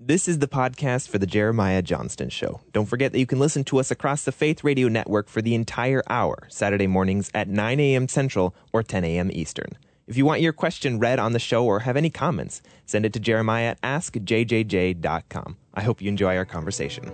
[0.00, 2.60] This is the podcast for the Jeremiah Johnston Show.
[2.72, 5.54] Don't forget that you can listen to us across the Faith Radio Network for the
[5.54, 8.08] entire hour, Saturday mornings at 9 a.m.
[8.08, 9.30] Central or 10 a.m.
[9.32, 9.78] Eastern.
[10.08, 13.12] If you want your question read on the show or have any comments, send it
[13.12, 15.56] to Jeremiah at askjjj.com.
[15.74, 17.04] I hope you enjoy our conversation.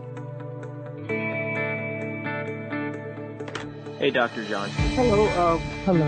[3.99, 4.43] Hey, Dr.
[4.47, 4.71] John.
[4.97, 5.27] Hello.
[5.27, 6.07] Uh, Hello.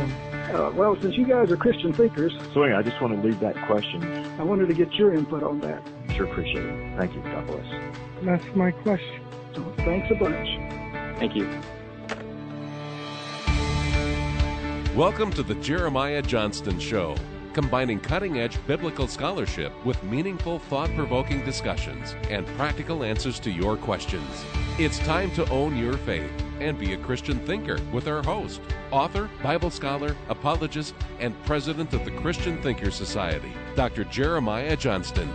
[0.68, 3.38] uh, well, since you guys are Christian thinkers, So anyway, I just want to leave
[3.40, 4.02] that question.
[4.40, 5.82] I wanted to get your input on that.
[6.16, 6.98] Sure appreciate it.
[6.98, 7.22] Thank you.
[7.22, 7.64] God bless.
[8.22, 9.22] That's my question.
[9.54, 10.48] So thanks a bunch.
[11.18, 11.48] Thank you.
[14.94, 17.16] Welcome to the Jeremiah Johnston Show,
[17.54, 23.78] combining cutting edge biblical scholarship with meaningful, thought provoking discussions and practical answers to your
[23.78, 24.44] questions.
[24.78, 29.30] It's time to own your faith and be a Christian thinker with our host, author,
[29.42, 34.04] Bible scholar, apologist, and president of the Christian Thinker Society, Dr.
[34.04, 35.32] Jeremiah Johnston.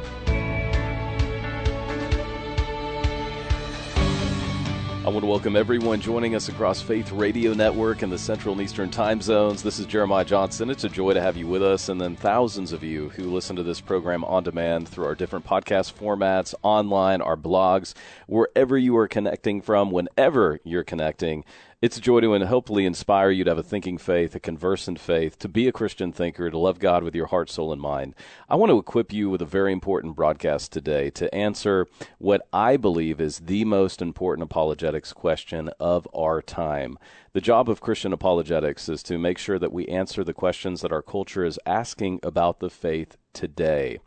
[5.08, 8.62] I want to welcome everyone joining us across Faith Radio Network in the Central and
[8.62, 9.64] Eastern time zones.
[9.64, 10.70] This is Jeremiah Johnston.
[10.70, 13.56] It's a joy to have you with us, and then thousands of you who listen
[13.56, 17.94] to this program on demand through our different podcast formats, online, our blogs,
[18.28, 21.46] wherever you are connecting from, whenever you're connecting.
[21.88, 25.00] It's a joy to and hopefully inspire you to have a thinking faith, a conversant
[25.00, 28.14] faith, to be a Christian thinker, to love God with your heart, soul, and mind.
[28.50, 32.76] I want to equip you with a very important broadcast today to answer what I
[32.76, 36.98] believe is the most important apologetics question of our time.
[37.32, 40.92] The job of Christian apologetics is to make sure that we answer the questions that
[40.92, 44.00] our culture is asking about the faith today.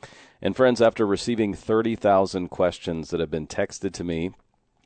[0.43, 4.33] And friends, after receiving 30,000 questions that have been texted to me,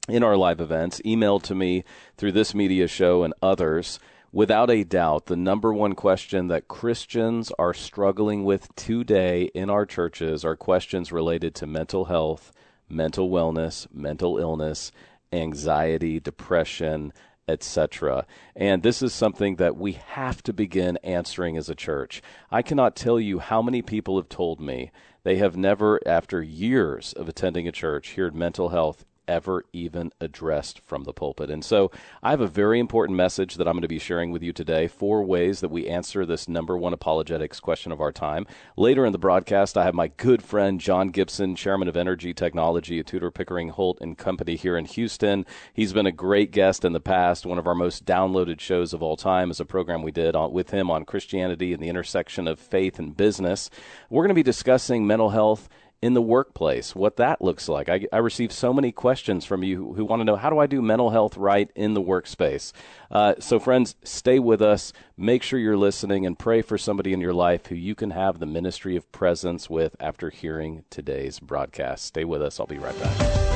[0.08, 1.84] in our live events, emailed to me
[2.16, 3.98] through this media show and others.
[4.32, 9.86] Without a doubt, the number one question that Christians are struggling with today in our
[9.86, 12.52] churches are questions related to mental health,
[12.88, 14.90] mental wellness, mental illness,
[15.32, 17.12] anxiety, depression,
[17.46, 18.26] etc.
[18.56, 22.22] And this is something that we have to begin answering as a church.
[22.50, 24.90] I cannot tell you how many people have told me
[25.22, 30.80] they have never, after years of attending a church, heard mental health ever even addressed
[30.80, 31.50] from the pulpit.
[31.50, 31.90] And so
[32.22, 34.88] I have a very important message that I'm going to be sharing with you today.
[34.88, 38.46] Four ways that we answer this number one apologetics question of our time.
[38.76, 42.98] Later in the broadcast, I have my good friend John Gibson, chairman of Energy Technology
[43.00, 45.46] at Tudor Pickering Holt and Company here in Houston.
[45.72, 47.46] He's been a great guest in the past.
[47.46, 50.52] One of our most downloaded shows of all time is a program we did on,
[50.52, 53.70] with him on Christianity and the intersection of faith and business.
[54.10, 55.68] We're going to be discussing mental health
[56.04, 57.88] in the workplace, what that looks like.
[57.88, 60.58] I, I receive so many questions from you who, who, want to know how do
[60.58, 62.72] I do mental health right in the workspace.
[63.10, 64.92] Uh, so, friends, stay with us.
[65.16, 68.38] Make sure you're listening and pray for somebody in your life who you can have
[68.38, 72.04] the ministry of presence with after hearing today's broadcast.
[72.04, 72.60] Stay with us.
[72.60, 73.53] I'll be right back.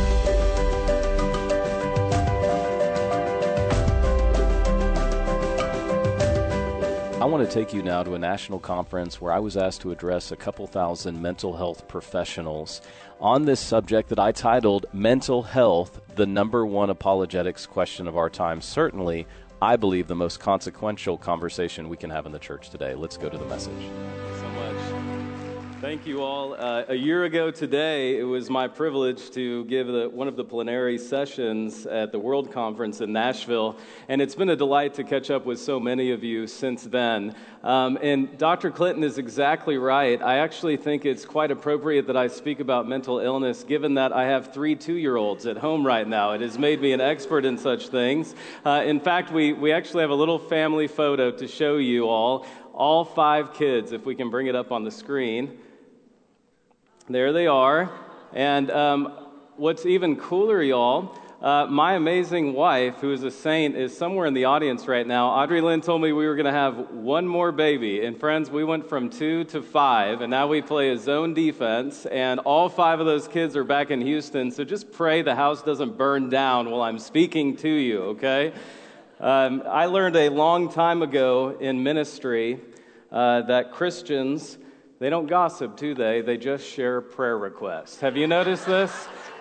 [7.28, 10.32] Want to take you now to a national conference where I was asked to address
[10.32, 12.80] a couple thousand mental health professionals
[13.20, 18.30] on this subject that I titled Mental Health, the number one apologetics question of our
[18.30, 18.62] time.
[18.62, 19.26] Certainly,
[19.60, 22.94] I believe the most consequential conversation we can have in the church today.
[22.94, 24.27] Let's go to the message.
[25.80, 26.54] Thank you all.
[26.54, 30.42] Uh, a year ago today, it was my privilege to give the, one of the
[30.42, 33.78] plenary sessions at the World Conference in Nashville,
[34.08, 37.32] and it's been a delight to catch up with so many of you since then.
[37.62, 38.72] Um, and Dr.
[38.72, 40.20] Clinton is exactly right.
[40.20, 44.24] I actually think it's quite appropriate that I speak about mental illness, given that I
[44.24, 46.32] have three two year olds at home right now.
[46.32, 48.34] It has made me an expert in such things.
[48.66, 52.46] Uh, in fact, we, we actually have a little family photo to show you all.
[52.74, 55.60] All five kids, if we can bring it up on the screen.
[57.10, 57.90] There they are.
[58.34, 59.14] And um,
[59.56, 64.34] what's even cooler, y'all, uh, my amazing wife, who is a saint, is somewhere in
[64.34, 65.28] the audience right now.
[65.28, 68.04] Audrey Lynn told me we were going to have one more baby.
[68.04, 72.04] And friends, we went from two to five, and now we play a zone defense,
[72.04, 74.50] and all five of those kids are back in Houston.
[74.50, 78.52] So just pray the house doesn't burn down while I'm speaking to you, okay?
[79.18, 82.60] Um, I learned a long time ago in ministry
[83.10, 84.58] uh, that Christians
[85.00, 86.22] they don't gossip, do they?
[86.22, 88.00] They just share prayer requests.
[88.00, 88.92] Have you noticed this?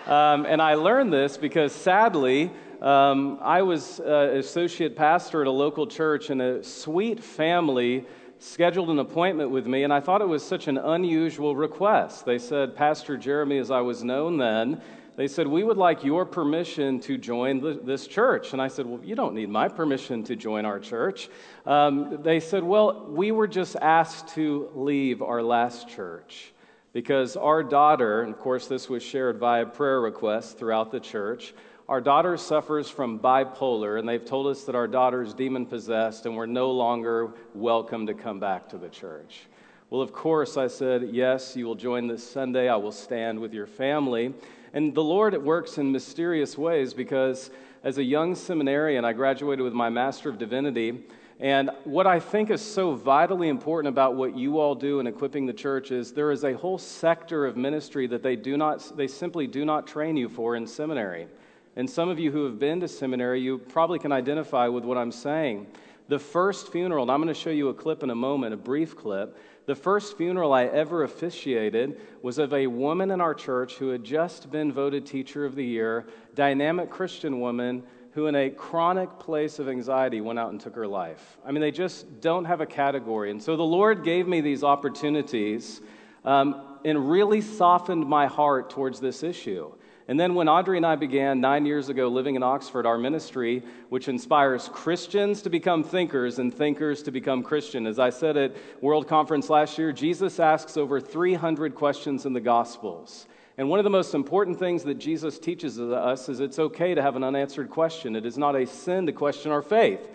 [0.06, 5.50] Um, and I learned this because sadly, um, I was uh, associate pastor at a
[5.50, 8.06] local church, and a sweet family
[8.38, 12.24] scheduled an appointment with me, and I thought it was such an unusual request.
[12.24, 14.80] They said, Pastor Jeremy, as I was known then,
[15.18, 18.52] they said, We would like your permission to join this church.
[18.52, 21.28] And I said, Well, you don't need my permission to join our church.
[21.66, 26.52] Um, they said, Well, we were just asked to leave our last church.
[26.92, 31.52] because our daughter, and of course, this was shared via prayer request throughout the church,
[31.88, 36.26] our daughter suffers from bipolar, and they've told us that our daughter is demon possessed,
[36.26, 39.46] and we're no longer welcome to come back to the church.
[39.90, 42.68] Well, of course, I said, Yes, you will join this Sunday.
[42.68, 44.32] I will stand with your family.
[44.72, 47.50] And the Lord works in mysterious ways because
[47.84, 51.04] as a young seminarian, I graduated with my Master of Divinity.
[51.40, 55.46] And what I think is so vitally important about what you all do in equipping
[55.46, 59.06] the church is there is a whole sector of ministry that they do not, they
[59.06, 61.28] simply do not train you for in seminary.
[61.76, 64.98] And some of you who have been to seminary, you probably can identify with what
[64.98, 65.68] I'm saying.
[66.08, 68.56] The first funeral, and I'm going to show you a clip in a moment, a
[68.56, 69.38] brief clip.
[69.68, 74.02] The first funeral I ever officiated was of a woman in our church who had
[74.02, 77.82] just been voted Teacher of the Year, dynamic Christian woman
[78.12, 81.36] who, in a chronic place of anxiety, went out and took her life.
[81.44, 83.30] I mean, they just don't have a category.
[83.30, 85.82] And so the Lord gave me these opportunities
[86.24, 89.70] um, and really softened my heart towards this issue.
[90.08, 93.62] And then when Audrey and I began nine years ago living in Oxford, our ministry,
[93.90, 97.86] which inspires Christians to become thinkers and thinkers to become Christian.
[97.86, 102.40] As I said at World Conference last year, Jesus asks over 300 questions in the
[102.40, 103.26] Gospels.
[103.58, 107.02] And one of the most important things that Jesus teaches us is it's okay to
[107.02, 108.16] have an unanswered question.
[108.16, 110.08] It is not a sin to question our faith.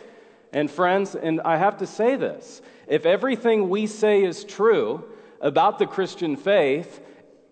[0.54, 5.04] And friends, and I have to say this if everything we say is true
[5.40, 7.02] about the Christian faith,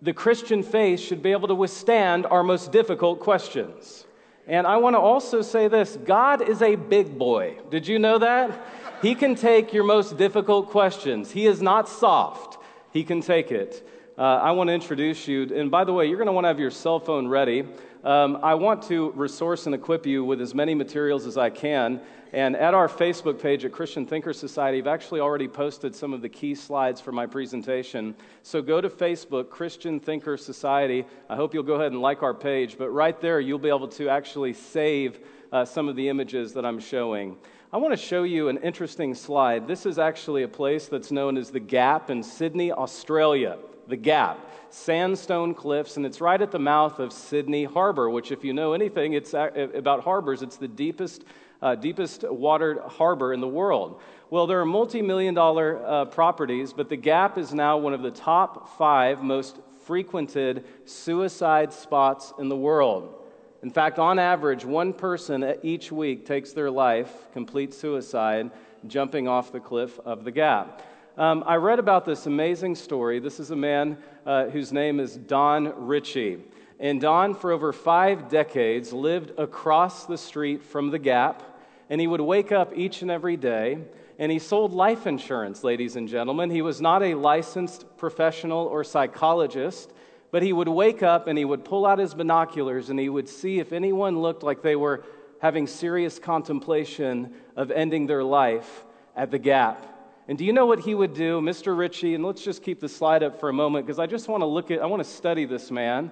[0.01, 4.05] the Christian faith should be able to withstand our most difficult questions.
[4.47, 7.57] And I want to also say this God is a big boy.
[7.69, 8.59] Did you know that?
[9.01, 11.31] He can take your most difficult questions.
[11.31, 12.57] He is not soft,
[12.91, 13.87] He can take it.
[14.17, 15.51] Uh, I want to introduce you.
[15.55, 17.65] And by the way, you're going to want to have your cell phone ready.
[18.03, 22.01] Um, I want to resource and equip you with as many materials as I can.
[22.33, 26.21] And at our Facebook page at Christian Thinker Society, I've actually already posted some of
[26.21, 28.15] the key slides for my presentation.
[28.41, 31.05] So go to Facebook, Christian Thinker Society.
[31.29, 32.77] I hope you'll go ahead and like our page.
[32.77, 35.19] But right there, you'll be able to actually save
[35.51, 37.35] uh, some of the images that I'm showing.
[37.73, 39.67] I want to show you an interesting slide.
[39.67, 43.57] This is actually a place that's known as the Gap in Sydney, Australia.
[43.87, 44.39] The Gap
[44.69, 48.71] sandstone cliffs, and it's right at the mouth of Sydney Harbor, which, if you know
[48.71, 51.25] anything it's about harbors, it's the deepest
[51.61, 54.01] uh, deepest watered harbor in the world.
[54.29, 58.01] Well, there are multi million dollar uh, properties, but the Gap is now one of
[58.01, 63.15] the top five most frequented suicide spots in the world.
[63.63, 68.49] In fact, on average, one person each week takes their life, complete suicide,
[68.87, 70.81] jumping off the cliff of the Gap.
[71.17, 73.19] Um, I read about this amazing story.
[73.19, 76.39] This is a man uh, whose name is Don Ritchie.
[76.79, 81.43] And Don, for over five decades, lived across the street from the Gap
[81.91, 83.77] and he would wake up each and every day
[84.17, 86.49] and he sold life insurance, ladies and gentlemen.
[86.49, 89.91] He was not a licensed professional or psychologist,
[90.31, 93.27] but he would wake up and he would pull out his binoculars and he would
[93.27, 95.03] see if anyone looked like they were
[95.41, 98.85] having serious contemplation of ending their life
[99.17, 99.85] at the gap.
[100.29, 101.77] And do you know what he would do, Mr.
[101.77, 102.15] Ritchie?
[102.15, 104.47] And let's just keep the slide up for a moment because I just want to
[104.47, 106.09] look at, I want to study this man,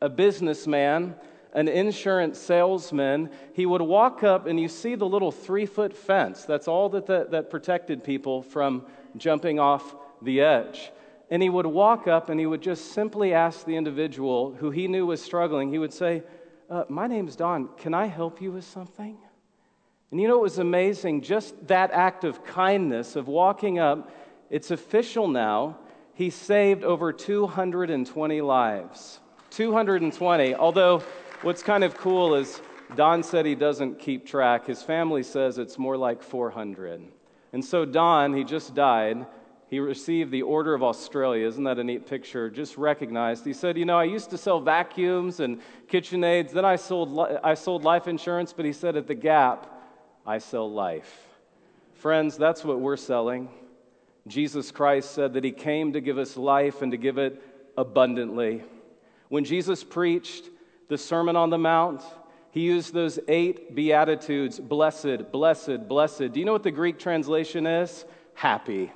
[0.00, 1.16] a businessman
[1.52, 6.44] an insurance salesman, he would walk up and you see the little three foot fence.
[6.44, 10.90] That's all that, that, that protected people from jumping off the edge.
[11.30, 14.88] And he would walk up and he would just simply ask the individual who he
[14.88, 16.22] knew was struggling, he would say,
[16.70, 17.68] uh, My name's Don.
[17.76, 19.18] Can I help you with something?
[20.10, 24.10] And you know, it was amazing, just that act of kindness, of walking up.
[24.50, 25.78] It's official now.
[26.14, 29.20] He saved over 220 lives.
[29.50, 30.54] 220.
[30.54, 31.02] Although
[31.42, 32.62] What's kind of cool is
[32.94, 34.68] Don said he doesn't keep track.
[34.68, 37.02] His family says it's more like 400.
[37.52, 39.26] And so Don, he just died.
[39.66, 41.44] He received the Order of Australia.
[41.48, 42.48] Isn't that a neat picture?
[42.48, 43.44] Just recognized.
[43.44, 46.52] He said, You know, I used to sell vacuums and KitchenAids.
[46.52, 48.52] Then I sold, I sold life insurance.
[48.52, 49.66] But he said, At the Gap,
[50.24, 51.26] I sell life.
[51.94, 53.48] Friends, that's what we're selling.
[54.28, 57.42] Jesus Christ said that he came to give us life and to give it
[57.76, 58.62] abundantly.
[59.28, 60.44] When Jesus preached,
[60.88, 62.02] the Sermon on the Mount,
[62.50, 66.32] he used those eight Beatitudes blessed, blessed, blessed.
[66.32, 68.04] Do you know what the Greek translation is?
[68.34, 68.92] Happy.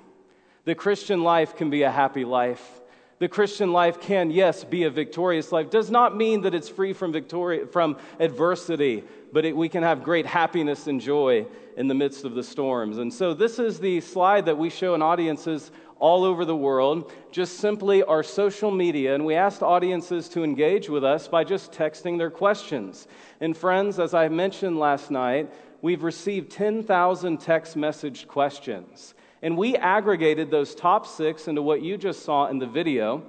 [0.65, 2.81] The Christian life can be a happy life.
[3.19, 5.71] The Christian life can, yes, be a victorious life.
[5.71, 10.03] Does not mean that it's free from, victory, from adversity, but it, we can have
[10.03, 11.47] great happiness and joy
[11.79, 12.99] in the midst of the storms.
[12.99, 17.11] And so, this is the slide that we show in audiences all over the world,
[17.31, 21.73] just simply our social media, and we asked audiences to engage with us by just
[21.73, 23.09] texting their questions.
[23.41, 29.15] And friends, as I mentioned last night, we've received 10,000 text message questions.
[29.43, 33.23] And we aggregated those top six into what you just saw in the video.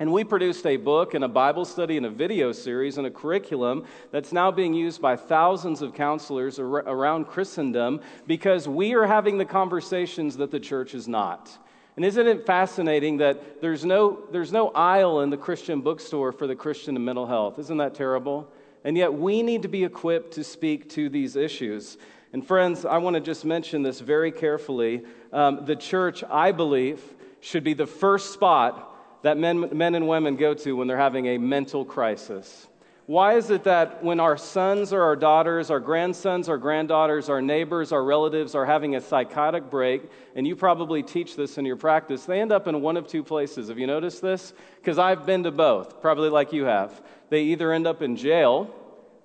[0.00, 3.10] And we produced a book and a Bible study and a video series and a
[3.10, 9.06] curriculum that's now being used by thousands of counselors ar- around Christendom because we are
[9.06, 11.50] having the conversations that the church is not.
[11.96, 16.46] And isn't it fascinating that there's no, there's no aisle in the Christian bookstore for
[16.46, 17.58] the Christian and mental health?
[17.58, 18.48] Isn't that terrible?
[18.84, 21.98] And yet we need to be equipped to speak to these issues.
[22.32, 25.02] And friends, I want to just mention this very carefully.
[25.32, 27.00] Um, the church, I believe,
[27.40, 31.26] should be the first spot that men, men and women go to when they're having
[31.26, 32.68] a mental crisis.
[33.06, 37.40] Why is it that when our sons or our daughters, our grandsons, our granddaughters, our
[37.40, 40.02] neighbors, our relatives are having a psychotic break,
[40.36, 43.24] and you probably teach this in your practice, they end up in one of two
[43.24, 43.68] places.
[43.68, 44.52] Have you noticed this?
[44.76, 47.02] Because I've been to both, probably like you have.
[47.30, 48.74] They either end up in jail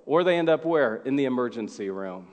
[0.06, 0.96] or they end up where?
[1.04, 2.33] In the emergency room.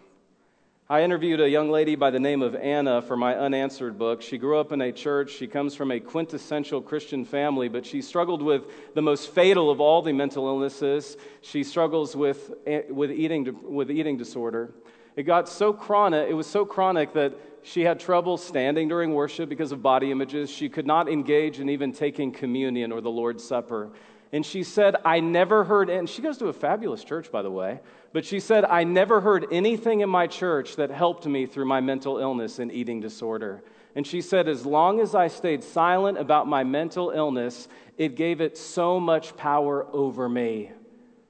[0.90, 4.20] I interviewed a young lady by the name of Anna for my unanswered book.
[4.20, 5.30] She grew up in a church.
[5.30, 9.80] She comes from a quintessential Christian family, but she struggled with the most fatal of
[9.80, 11.16] all the mental illnesses.
[11.42, 14.74] She struggles with, eh, with, eating, with eating disorder.
[15.14, 19.48] It got so chronic, it was so chronic that she had trouble standing during worship
[19.48, 20.50] because of body images.
[20.50, 23.92] She could not engage in even taking communion or the Lord's Supper.
[24.32, 27.50] And she said, I never heard, and she goes to a fabulous church, by the
[27.50, 27.80] way,
[28.12, 31.80] but she said, I never heard anything in my church that helped me through my
[31.80, 33.62] mental illness and eating disorder.
[33.96, 37.66] And she said, as long as I stayed silent about my mental illness,
[37.98, 40.70] it gave it so much power over me.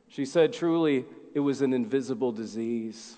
[0.09, 3.17] She said, truly, it was an invisible disease.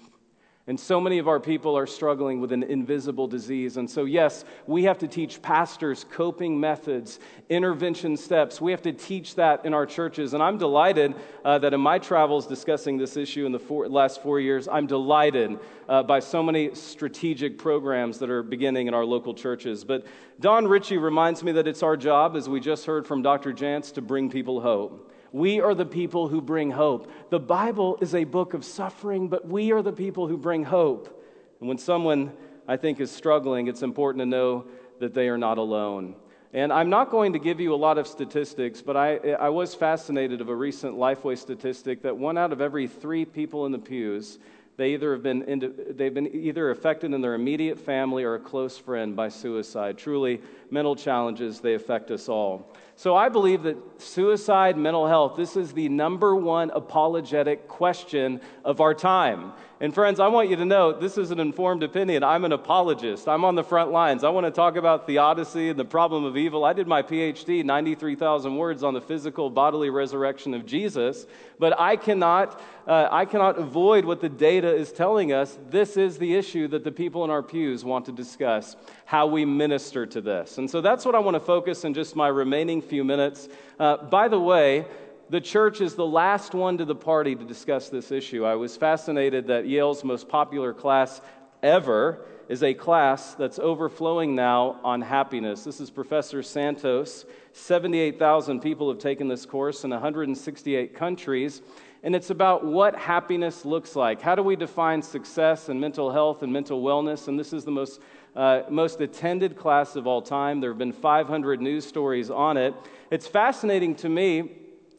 [0.68, 3.78] And so many of our people are struggling with an invisible disease.
[3.78, 8.60] And so, yes, we have to teach pastors coping methods, intervention steps.
[8.60, 10.34] We have to teach that in our churches.
[10.34, 14.22] And I'm delighted uh, that in my travels discussing this issue in the four, last
[14.22, 19.04] four years, I'm delighted uh, by so many strategic programs that are beginning in our
[19.04, 19.82] local churches.
[19.82, 20.06] But
[20.38, 23.52] Don Ritchie reminds me that it's our job, as we just heard from Dr.
[23.52, 25.11] Jantz, to bring people hope.
[25.32, 27.10] We are the people who bring hope.
[27.30, 31.24] The Bible is a book of suffering, but we are the people who bring hope.
[31.60, 32.32] And when someone,
[32.68, 34.66] I think, is struggling, it's important to know
[35.00, 36.16] that they are not alone.
[36.52, 39.74] And I'm not going to give you a lot of statistics, but I, I was
[39.74, 43.78] fascinated of a recent Lifeway statistic that one out of every three people in the
[43.78, 44.38] pews
[44.76, 48.78] they either have been they've been either affected in their immediate family or a close
[48.78, 49.98] friend by suicide.
[49.98, 52.74] Truly, mental challenges they affect us all.
[53.02, 58.80] So I believe that suicide, mental health, this is the number one apologetic question of
[58.80, 59.54] our time.
[59.80, 62.22] And friends, I want you to know this is an informed opinion.
[62.22, 63.26] I'm an apologist.
[63.26, 64.22] I'm on the front lines.
[64.22, 66.64] I want to talk about theodicy and the problem of evil.
[66.64, 71.26] I did my PhD, 93,000 words on the physical bodily resurrection of Jesus,
[71.58, 75.58] but I cannot uh, I cannot avoid what the data is telling us.
[75.70, 78.76] This is the issue that the people in our pews want to discuss
[79.12, 80.56] how we minister to this.
[80.56, 83.46] And so that's what I want to focus in just my remaining few minutes.
[83.78, 84.86] Uh, by the way,
[85.28, 88.46] the church is the last one to the party to discuss this issue.
[88.46, 91.20] I was fascinated that Yale's most popular class
[91.62, 95.62] ever is a class that's overflowing now on happiness.
[95.62, 97.26] This is Professor Santos.
[97.52, 101.60] 78,000 people have taken this course in 168 countries.
[102.04, 104.20] And it's about what happiness looks like.
[104.20, 107.28] How do we define success and mental health and mental wellness?
[107.28, 108.00] And this is the most,
[108.34, 110.60] uh, most attended class of all time.
[110.60, 112.74] There have been 500 news stories on it.
[113.10, 114.52] It's fascinating to me.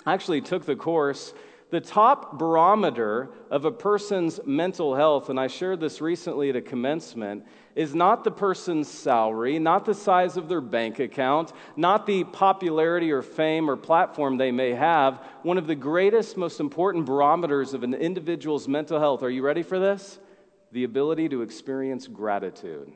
[0.06, 1.34] I actually took the course
[1.74, 6.62] the top barometer of a person's mental health, and I shared this recently at a
[6.62, 12.26] commencement, is not the person's salary, not the size of their bank account, not the
[12.26, 15.20] popularity or fame or platform they may have.
[15.42, 19.64] One of the greatest, most important barometers of an individual's mental health, are you ready
[19.64, 20.20] for this?
[20.74, 22.94] The ability to experience gratitude.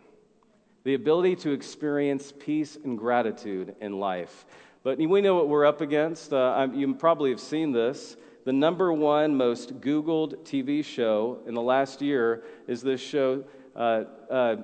[0.87, 4.45] The ability to experience peace and gratitude in life.
[4.83, 6.31] But we know what we're up against.
[6.31, 8.15] Uh, you probably have seen this.
[8.45, 13.43] The number one most Googled TV show in the last year is this show,
[13.75, 14.55] uh, uh,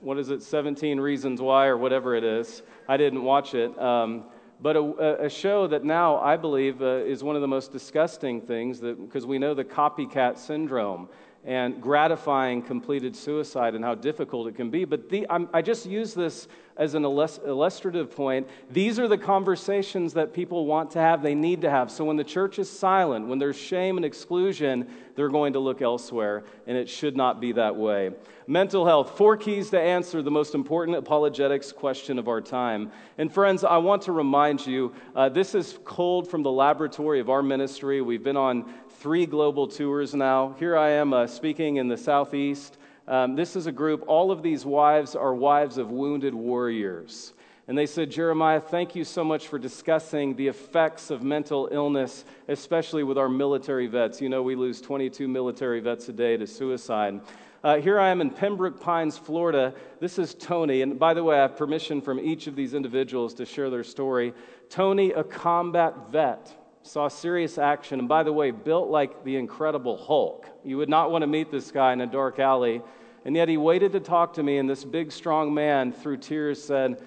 [0.00, 2.62] what is it, 17 Reasons Why, or whatever it is.
[2.88, 3.76] I didn't watch it.
[3.76, 4.26] Um,
[4.60, 8.40] but a, a, show that now I believe uh, is one of the most disgusting
[8.40, 11.08] things because we know the copycat syndrome
[11.44, 14.84] and gratifying completed suicide and how difficult it can be.
[14.84, 16.46] But the, i just use this
[16.76, 21.60] as an illustrative point, these are the conversations that people want to have, they need
[21.62, 21.90] to have.
[21.90, 25.82] So when the church is silent, when there's shame and exclusion, they're going to look
[25.82, 28.12] elsewhere, and it should not be that way.
[28.46, 32.90] Mental health, four keys to answer the most important apologetics question of our time.
[33.18, 37.28] And friends, I want to remind you uh, this is cold from the laboratory of
[37.28, 38.00] our ministry.
[38.00, 40.54] We've been on three global tours now.
[40.60, 42.78] Here I am uh, speaking in the Southeast.
[43.08, 47.32] Um, this is a group, all of these wives are wives of wounded warriors.
[47.66, 52.24] And they said, Jeremiah, thank you so much for discussing the effects of mental illness,
[52.46, 54.20] especially with our military vets.
[54.20, 57.22] You know, we lose 22 military vets a day to suicide.
[57.64, 59.74] Uh, here I am in Pembroke Pines, Florida.
[59.98, 60.82] This is Tony.
[60.82, 63.82] And by the way, I have permission from each of these individuals to share their
[63.82, 64.32] story.
[64.70, 67.98] Tony, a combat vet, saw serious action.
[67.98, 70.48] And by the way, built like the Incredible Hulk.
[70.64, 72.82] You would not want to meet this guy in a dark alley.
[73.24, 76.62] And yet he waited to talk to me, and this big, strong man, through tears,
[76.62, 77.00] said,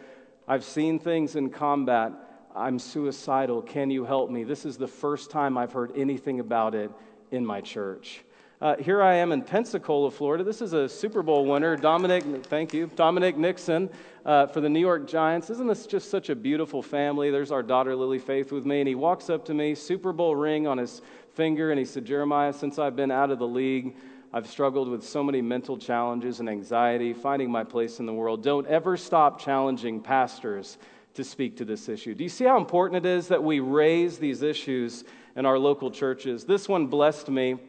[0.48, 2.14] I've seen things in combat.
[2.56, 3.62] I'm suicidal.
[3.62, 4.46] Can you help me?
[4.46, 6.90] This is the first time I've heard anything about it
[7.32, 8.24] in my church.
[8.66, 10.44] Uh, here I am in Pensacola, Florida.
[10.44, 12.44] This is a Super Bowl winner, Domenik.
[12.48, 13.92] Thank you, Domenik Hixon,
[14.26, 15.52] uh, for the New York Giants.
[15.52, 17.30] Isn't this just such a beautiful family?
[17.30, 20.36] There's our daughter Lily Faith with me, and he walks up to me, Super Bowl
[20.36, 21.04] ring on his
[21.36, 23.98] finger, and he said, "Jeremiah, since I've been out of the league,
[24.34, 28.42] I've struggled with so many mental challenges and anxiety, finding my place in the world.
[28.42, 30.80] Don't ever stop challenging pastors
[31.14, 34.18] to speak to this issue." Do you see how important it is that we raise
[34.18, 35.04] these issues
[35.36, 36.46] in our local churches?
[36.46, 37.60] This one blessed me.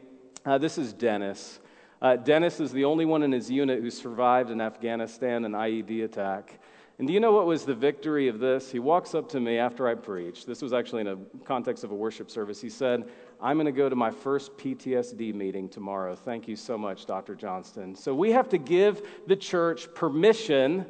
[0.47, 1.59] Uh, this is Dennis.
[2.01, 6.05] Uh, Dennis is the only one in his unit who survived an Afghanistan an IED
[6.05, 6.61] attack.
[6.99, 8.71] And do you know what was the victory of this?
[8.71, 10.47] He walks up to me after I preached.
[10.47, 12.61] This was actually in a context of a worship service.
[12.61, 13.09] He said,
[13.41, 16.15] I'm going to go to my first PTSD meeting tomorrow.
[16.15, 17.35] Thank you so much, Dr.
[17.35, 17.93] Johnston.
[17.93, 20.85] So we have to give the church permission,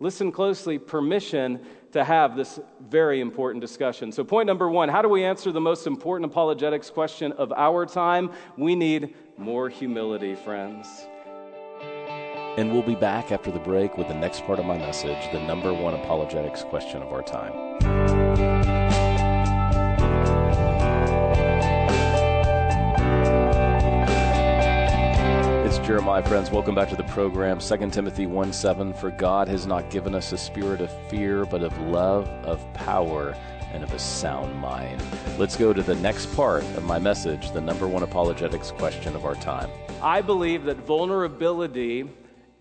[0.00, 1.60] listen closely, permission
[1.94, 2.58] to have this
[2.90, 4.10] very important discussion.
[4.10, 7.86] So, point number one how do we answer the most important apologetics question of our
[7.86, 8.32] time?
[8.56, 11.06] We need more humility, friends.
[12.56, 15.40] And we'll be back after the break with the next part of my message the
[15.40, 17.73] number one apologetics question of our time.
[25.84, 27.58] Jeremiah, friends, welcome back to the program.
[27.58, 28.94] 2 Timothy 1 7.
[28.94, 33.36] For God has not given us a spirit of fear, but of love, of power,
[33.70, 35.02] and of a sound mind.
[35.36, 39.26] Let's go to the next part of my message the number one apologetics question of
[39.26, 39.68] our time.
[40.00, 42.08] I believe that vulnerability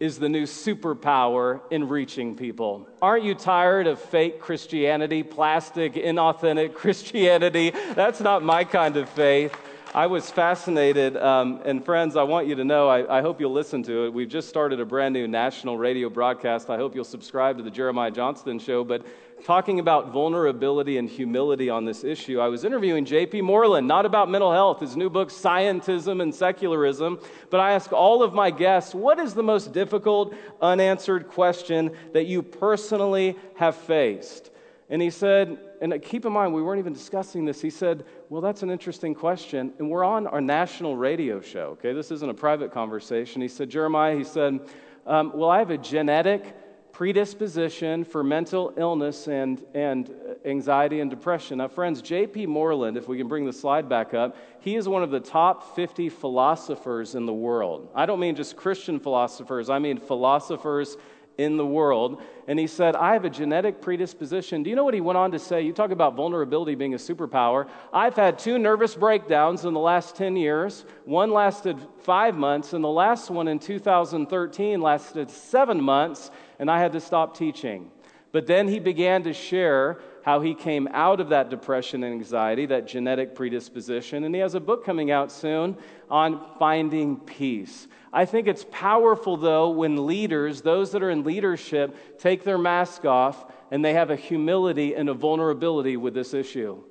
[0.02, 2.90] is the new superpower in reaching people.
[3.02, 7.72] Aren't you tired of fake Christianity, plastic, inauthentic Christianity?
[7.94, 9.56] That's not my kind of faith.
[9.96, 13.54] I was fascinated, um, and friends, I want you to know, I, I, hope you'll
[13.54, 14.14] listen to it.
[14.14, 16.72] We've just started a brand new national radio broadcast.
[16.72, 18.84] I hope you'll subscribe to the Jeremiah Johnston Show.
[18.84, 19.06] But
[19.46, 23.42] talking about vulnerability and humility on this issue, I was interviewing J.P.
[23.42, 27.20] Moreland, not about mental health, his new book, Scientism and Secularism.
[27.52, 32.26] But I asked all of my guests, what is the most difficult, unanswered question that
[32.26, 34.50] you personally have faced?
[34.94, 37.60] And he said, and keep in mind, we weren't even discussing this.
[37.60, 39.74] He said, Well, that's an interesting question.
[39.80, 41.94] And we're on our national radio show, okay?
[41.94, 43.42] This isn't a private conversation.
[43.42, 44.60] He said, Jeremiah, he said,
[45.08, 46.46] um, Well, I have a genetic
[46.92, 50.14] predisposition for mental illness and, and
[50.46, 51.58] anxiety and depression.
[51.58, 52.46] Now, friends, J.P.
[52.46, 55.76] Moreland, if we can bring the slide back up, he is one of the top
[55.76, 57.90] 50 philosophers in the world.
[57.96, 60.98] I don't mean just Christian philosophers, I mean philosophers
[61.38, 62.22] in the world.
[62.48, 64.64] And he said, I have a genetic predisposition.
[64.64, 65.62] Do you know what he went on to say?
[65.62, 67.68] You talk about vulnerability being a superpower.
[67.92, 70.86] I've had two nervous breakdowns in the last 10 years.
[71.06, 76.80] One lasted five months, and the last one in 2013 lasted seven months, and I
[76.80, 77.92] had to stop teaching.
[78.32, 82.66] But then he began to share how he came out of that depression and anxiety,
[82.66, 84.24] that genetic predisposition.
[84.24, 85.78] And he has a book coming out soon
[86.10, 87.88] on finding peace.
[88.12, 93.06] I think it's powerful, though, when leaders, those that are in leadership, take their mask
[93.06, 96.82] off and they have a humility and a vulnerability with this issue.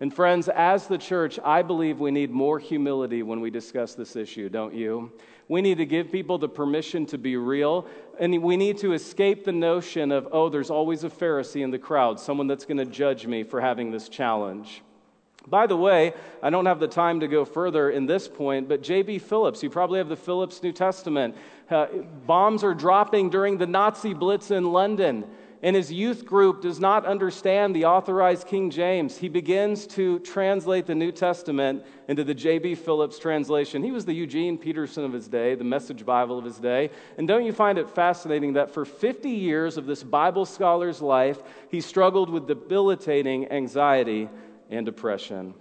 [0.00, 4.16] And, friends, as the church, I believe we need more humility when we discuss this
[4.16, 5.12] issue, don't you?
[5.52, 7.86] We need to give people the permission to be real,
[8.18, 11.78] and we need to escape the notion of, oh, there's always a Pharisee in the
[11.78, 14.80] crowd, someone that's going to judge me for having this challenge.
[15.46, 18.82] By the way, I don't have the time to go further in this point, but
[18.82, 19.18] J.B.
[19.18, 21.36] Phillips, you probably have the Phillips New Testament.
[21.68, 21.84] Uh,
[22.26, 25.26] bombs are dropping during the Nazi Blitz in London,
[25.62, 29.16] and his youth group does not understand the authorized King James.
[29.16, 32.74] He begins to translate the New Testament into the J.B.
[32.74, 33.82] Phillips translation.
[33.82, 36.90] He was the Eugene Peterson of his day, the Message Bible of his day.
[37.16, 41.40] And don't you find it fascinating that for 50 years of this Bible scholar's life,
[41.70, 44.28] he struggled with debilitating anxiety
[44.68, 45.54] and depression.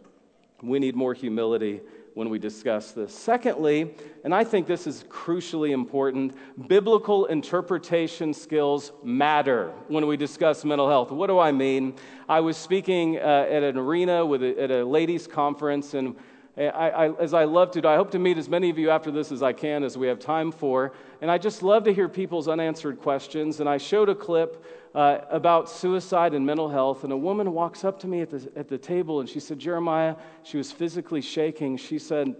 [0.63, 1.81] We need more humility
[2.13, 3.13] when we discuss this.
[3.13, 6.35] Secondly, and I think this is crucially important,
[6.67, 11.11] biblical interpretation skills matter when we discuss mental health.
[11.11, 11.95] What do I mean?
[12.27, 16.15] I was speaking uh, at an arena with a, at a ladies' conference, and
[16.57, 17.87] I, I, as I love to do.
[17.87, 20.07] I hope to meet as many of you after this as I can, as we
[20.07, 20.93] have time for.
[21.21, 23.61] And I just love to hear people's unanswered questions.
[23.61, 24.63] And I showed a clip
[24.93, 27.03] uh, about suicide and mental health.
[27.03, 29.59] And a woman walks up to me at the, at the table and she said,
[29.59, 31.77] Jeremiah, she was physically shaking.
[31.77, 32.35] She said,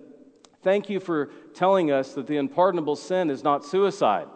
[0.64, 4.28] Thank you for telling us that the unpardonable sin is not suicide.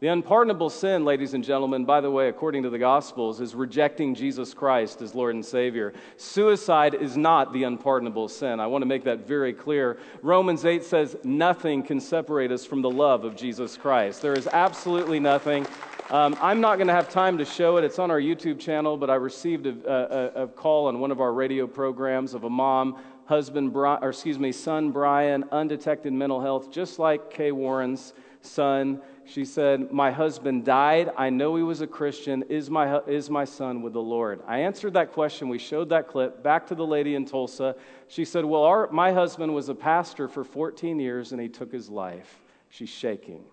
[0.00, 4.14] The unpardonable sin, ladies and gentlemen, by the way, according to the Gospels, is rejecting
[4.14, 5.92] Jesus Christ as Lord and Savior.
[6.16, 8.60] Suicide is not the unpardonable sin.
[8.60, 9.98] I want to make that very clear.
[10.22, 14.22] Romans 8 says, Nothing can separate us from the love of Jesus Christ.
[14.22, 15.66] There is absolutely nothing.
[16.10, 17.84] Um, I'm not going to have time to show it.
[17.84, 21.20] It's on our YouTube channel, but I received a, a, a call on one of
[21.20, 26.70] our radio programs of a mom, husband, or excuse me, son Brian, undetected mental health,
[26.70, 29.02] just like Kay Warren's son.
[29.26, 31.10] She said, My husband died.
[31.14, 32.42] I know he was a Christian.
[32.48, 34.40] Is my, is my son with the Lord?
[34.46, 35.50] I answered that question.
[35.50, 37.76] We showed that clip back to the lady in Tulsa.
[38.06, 41.70] She said, Well, our, my husband was a pastor for 14 years and he took
[41.70, 42.40] his life.
[42.70, 43.44] She's shaking.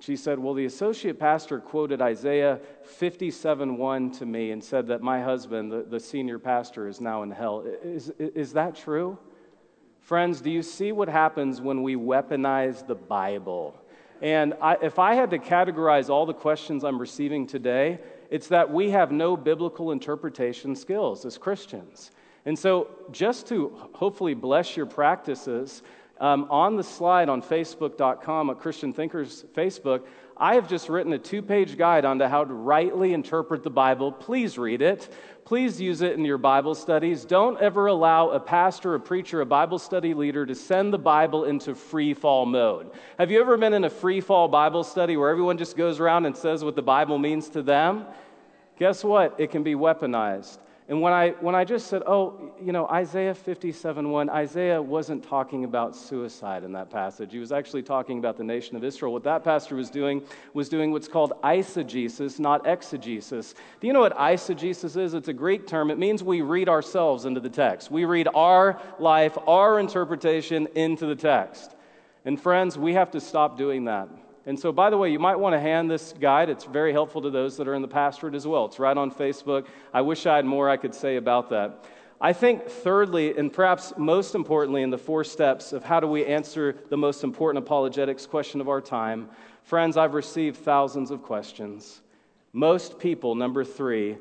[0.00, 5.02] She said, Well, the associate pastor quoted Isaiah 57 1 to me and said that
[5.02, 7.64] my husband, the, the senior pastor, is now in hell.
[7.82, 9.18] Is, is that true?
[10.00, 13.74] Friends, do you see what happens when we weaponize the Bible?
[14.22, 17.98] And I, if I had to categorize all the questions I'm receiving today,
[18.30, 22.10] it's that we have no biblical interpretation skills as Christians.
[22.46, 25.82] And so, just to hopefully bless your practices,
[26.20, 30.02] um, on the slide on Facebook.com at Christian Thinkers Facebook,
[30.36, 34.12] I have just written a two page guide on how to rightly interpret the Bible.
[34.12, 35.12] Please read it.
[35.44, 37.24] Please use it in your Bible studies.
[37.24, 41.44] Don't ever allow a pastor, a preacher, a Bible study leader to send the Bible
[41.44, 42.90] into free fall mode.
[43.18, 46.26] Have you ever been in a free fall Bible study where everyone just goes around
[46.26, 48.04] and says what the Bible means to them?
[48.78, 49.34] Guess what?
[49.38, 50.58] It can be weaponized.
[50.88, 55.22] And when I, when I just said, oh, you know, Isaiah 57 1, Isaiah wasn't
[55.22, 57.30] talking about suicide in that passage.
[57.30, 59.12] He was actually talking about the nation of Israel.
[59.12, 60.22] What that pastor was doing
[60.54, 63.54] was doing what's called eisegesis, not exegesis.
[63.80, 65.12] Do you know what eisegesis is?
[65.12, 65.90] It's a Greek term.
[65.90, 71.04] It means we read ourselves into the text, we read our life, our interpretation into
[71.04, 71.76] the text.
[72.24, 74.08] And friends, we have to stop doing that.
[74.48, 76.48] And so, by the way, you might want to hand this guide.
[76.48, 78.64] It's very helpful to those that are in the pastorate as well.
[78.64, 79.66] It's right on Facebook.
[79.92, 81.84] I wish I had more I could say about that.
[82.18, 86.24] I think, thirdly, and perhaps most importantly, in the four steps of how do we
[86.24, 89.28] answer the most important apologetics question of our time,
[89.64, 92.00] friends, I've received thousands of questions.
[92.54, 94.16] Most people, number three,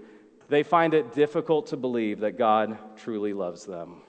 [0.50, 4.02] they find it difficult to believe that God truly loves them.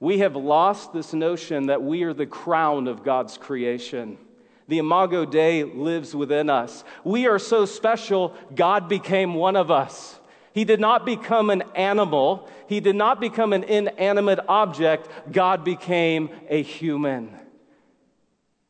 [0.00, 4.18] We have lost this notion that we are the crown of God's creation.
[4.70, 6.84] The Imago Dei lives within us.
[7.02, 10.20] We are so special, God became one of us.
[10.52, 15.08] He did not become an animal, He did not become an inanimate object.
[15.32, 17.36] God became a human.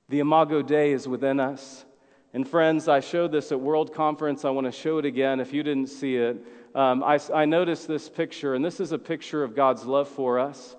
[0.08, 1.84] The Imago Dei is within us.
[2.32, 4.46] And friends, I showed this at World Conference.
[4.46, 6.42] I want to show it again if you didn't see it.
[6.74, 10.38] Um, I, I noticed this picture, and this is a picture of God's love for
[10.38, 10.76] us.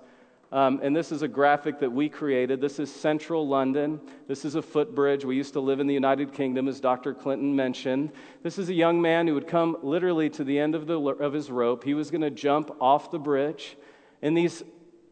[0.52, 2.60] Um, and this is a graphic that we created.
[2.60, 3.98] This is central London.
[4.28, 5.24] This is a footbridge.
[5.24, 7.14] We used to live in the United Kingdom, as Dr.
[7.14, 8.12] Clinton mentioned.
[8.42, 11.32] This is a young man who would come literally to the end of, the, of
[11.32, 11.82] his rope.
[11.82, 13.78] He was going to jump off the bridge.
[14.20, 14.62] And these,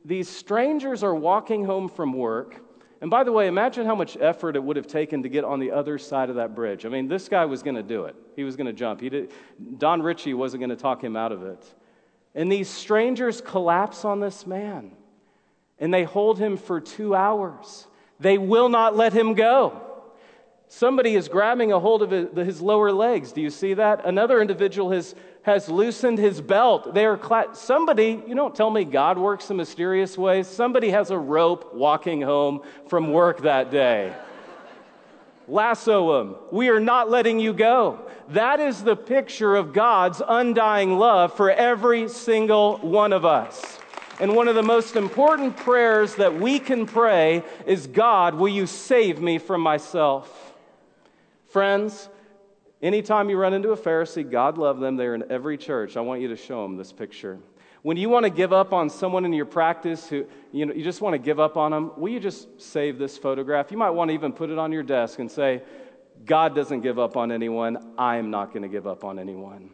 [0.05, 2.63] these strangers are walking home from work.
[3.01, 5.59] And by the way, imagine how much effort it would have taken to get on
[5.59, 6.85] the other side of that bridge.
[6.85, 8.15] I mean, this guy was going to do it.
[8.37, 9.01] He was going to jump.
[9.01, 9.33] He did,
[9.79, 11.65] Don Ritchie wasn't going to talk him out of it.
[12.35, 14.93] And these strangers collapse on this man
[15.81, 17.87] and they hold him for two hours.
[18.21, 19.81] They will not let him go.
[20.69, 23.33] Somebody is grabbing a hold of his lower legs.
[23.33, 24.07] Do you see that?
[24.07, 26.95] Another individual has, has loosened his belt.
[26.95, 30.47] They are cla- somebody, you don't tell me God works in mysterious ways.
[30.47, 34.15] Somebody has a rope walking home from work that day.
[35.49, 36.37] Lasso him.
[36.53, 37.99] We are not letting you go.
[38.29, 43.80] That is the picture of God's undying love for every single one of us.
[44.21, 48.67] And one of the most important prayers that we can pray is God, will you
[48.67, 50.53] save me from myself?
[51.49, 52.11] Friends,
[52.83, 54.97] anytime you run into a Pharisee, God love them.
[54.97, 55.97] They're in every church.
[55.97, 57.39] I want you to show them this picture.
[57.81, 60.85] When you want to give up on someone in your practice who you know you
[60.85, 63.71] just want to give up on them, will you just save this photograph?
[63.71, 65.63] You might want to even put it on your desk and say,
[66.27, 67.95] God doesn't give up on anyone.
[67.97, 69.71] I am not going to give up on anyone.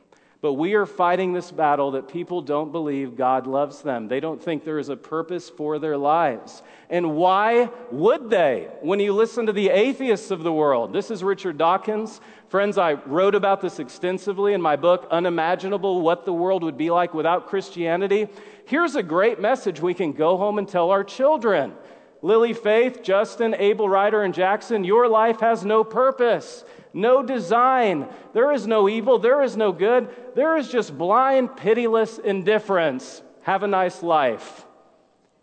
[0.47, 4.07] But we are fighting this battle that people don't believe God loves them.
[4.07, 6.63] They don't think there is a purpose for their lives.
[6.89, 8.69] And why would they?
[8.81, 12.21] When you listen to the atheists of the world, this is Richard Dawkins.
[12.47, 16.91] Friends, I wrote about this extensively in my book, Unimaginable What the World Would Be
[16.91, 18.29] Like Without Christianity.
[18.67, 21.75] Here's a great message we can go home and tell our children.
[22.23, 26.65] Lily Faith, Justin, Abel Ryder, and Jackson, your life has no purpose
[26.97, 28.09] no design.
[28.33, 29.19] There is no evil.
[29.19, 30.09] There is no good.
[30.35, 33.23] There is just blind, pitiless indifference.
[33.43, 34.65] Have a nice life.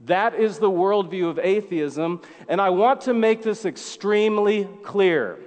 [0.02, 5.38] That is the worldview of atheism, and I want to make this extremely clear.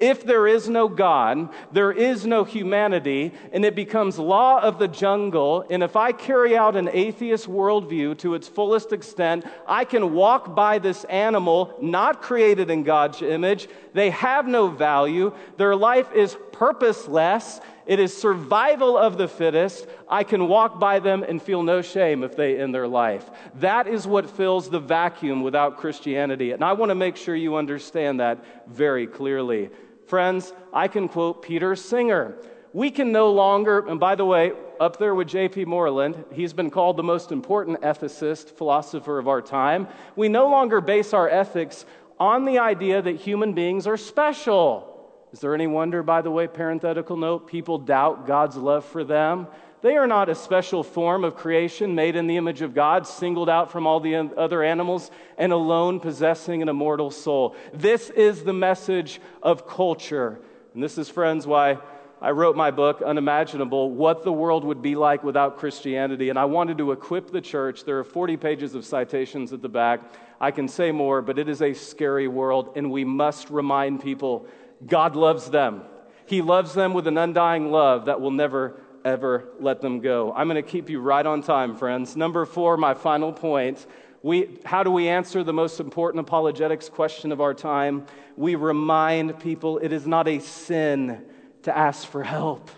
[0.00, 4.88] If there is no God, there is no humanity, and it becomes law of the
[4.88, 5.64] jungle.
[5.70, 10.54] And if I carry out an atheist worldview to its fullest extent, I can walk
[10.54, 13.68] by this animal not created in God's image.
[13.92, 17.60] They have no value, their life is purposeless.
[17.86, 19.86] It is survival of the fittest.
[20.08, 23.28] I can walk by them and feel no shame if they end their life.
[23.56, 26.52] That is what fills the vacuum without Christianity.
[26.52, 29.70] And I want to make sure you understand that very clearly.
[30.06, 32.36] Friends, I can quote Peter Singer.
[32.72, 35.66] We can no longer, and by the way, up there with J.P.
[35.66, 39.88] Moreland, he's been called the most important ethicist, philosopher of our time.
[40.16, 41.84] We no longer base our ethics
[42.18, 44.91] on the idea that human beings are special.
[45.32, 49.46] Is there any wonder, by the way, parenthetical note, people doubt God's love for them?
[49.80, 53.48] They are not a special form of creation made in the image of God, singled
[53.48, 57.56] out from all the other animals, and alone possessing an immortal soul.
[57.72, 60.38] This is the message of culture.
[60.74, 61.78] And this is, friends, why
[62.20, 66.28] I wrote my book, Unimaginable What the World Would Be Like Without Christianity.
[66.28, 67.84] And I wanted to equip the church.
[67.84, 70.00] There are 40 pages of citations at the back.
[70.40, 74.46] I can say more, but it is a scary world, and we must remind people
[74.86, 75.82] God loves them.
[76.26, 80.32] He loves them with an undying love that will never ever let them go.
[80.32, 82.16] I'm going to keep you right on time, friends.
[82.16, 83.84] Number four, my final point.
[84.22, 88.06] We, how do we answer the most important apologetics question of our time?
[88.36, 91.24] We remind people it is not a sin
[91.64, 92.70] to ask for help.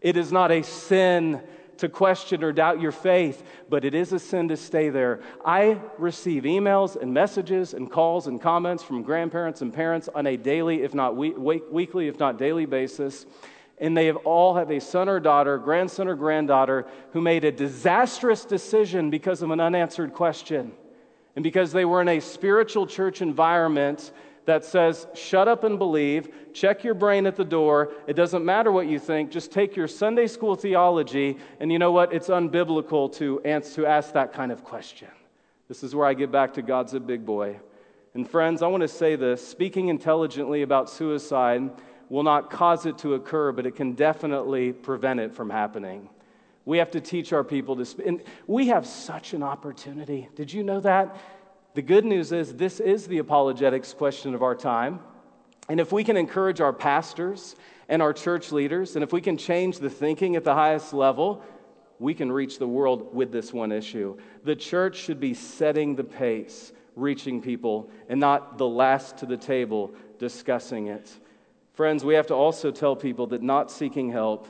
[0.00, 1.42] It is not a sin
[1.78, 5.20] to question or doubt your faith, but it is a sin to stay there.
[5.44, 10.36] I receive emails and messages and calls and comments from grandparents and parents on a
[10.36, 13.26] daily, if not weekly, if not daily basis
[13.80, 17.52] and they have all have a son or daughter, grandson or granddaughter who made a
[17.52, 20.72] disastrous decision because of an unanswered question.
[21.36, 24.10] And because they were in a spiritual church environment
[24.48, 28.72] that says, shut up and believe, check your brain at the door, it doesn't matter
[28.72, 32.14] what you think, just take your Sunday school theology, and you know what?
[32.14, 35.08] It's unbiblical to, answer, to ask that kind of question.
[35.68, 37.60] This is where I get back to God's a big boy.
[38.14, 41.70] And friends, I want to say this speaking intelligently about suicide
[42.08, 46.08] will not cause it to occur, but it can definitely prevent it from happening.
[46.64, 48.06] We have to teach our people to speak.
[48.06, 50.30] And we have such an opportunity.
[50.34, 51.16] Did you know that?
[51.78, 54.98] The good news is this is the apologetics question of our time.
[55.68, 57.54] And if we can encourage our pastors
[57.88, 61.40] and our church leaders, and if we can change the thinking at the highest level,
[62.00, 64.18] we can reach the world with this one issue.
[64.42, 69.36] The church should be setting the pace, reaching people, and not the last to the
[69.36, 71.08] table discussing it.
[71.74, 74.48] Friends, we have to also tell people that not seeking help,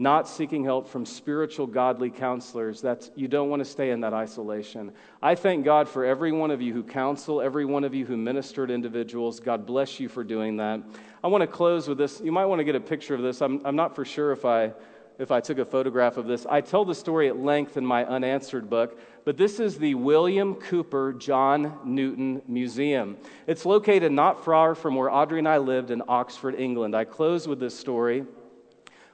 [0.00, 4.14] not seeking help from spiritual godly counselors, that's you don't want to stay in that
[4.14, 4.92] isolation.
[5.20, 8.16] I thank God for every one of you who counsel, every one of you who
[8.16, 9.40] minister to individuals.
[9.40, 10.80] God bless you for doing that.
[11.22, 12.18] I want to close with this.
[12.18, 13.42] You might want to get a picture of this.
[13.42, 14.72] I'm, I'm not for sure if I
[15.18, 16.46] if I took a photograph of this.
[16.48, 20.54] I tell the story at length in my unanswered book, but this is the William
[20.54, 23.18] Cowper John Newton Museum.
[23.46, 26.96] It's located not far from where Audrey and I lived in Oxford, England.
[26.96, 28.24] I close with this story.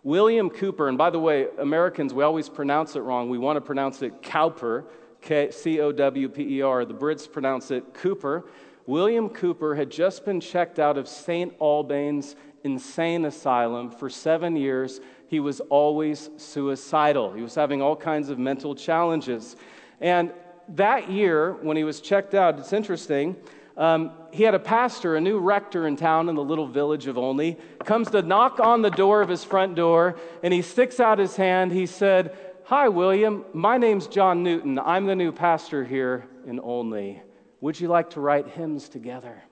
[0.06, 3.28] William Cowper, and by the way, Americans, we always pronounce it wrong.
[3.28, 4.84] We want to pronounce it Cowper,
[5.50, 6.84] C O W P E R.
[6.84, 8.44] The Brits pronounce it Cooper.
[8.86, 11.52] William Cowper had just been checked out of St.
[11.60, 17.32] Alban's insane asylum for seven years he was always suicidal.
[17.32, 19.56] He was having all kinds of mental challenges.
[20.00, 20.32] And
[20.68, 23.34] that year, when he was checked out, it's interesting.
[23.76, 27.16] Um, he had a pastor, a new rector in town in the little village of
[27.16, 31.18] Olney, comes to knock on the door of his front door, and he sticks out
[31.18, 31.72] his hand.
[31.72, 33.46] He said, Hi, William.
[33.54, 34.78] My name's John Newton.
[34.78, 37.22] I'm the new pastor here in Olney.
[37.62, 39.42] Would you like to write hymns together?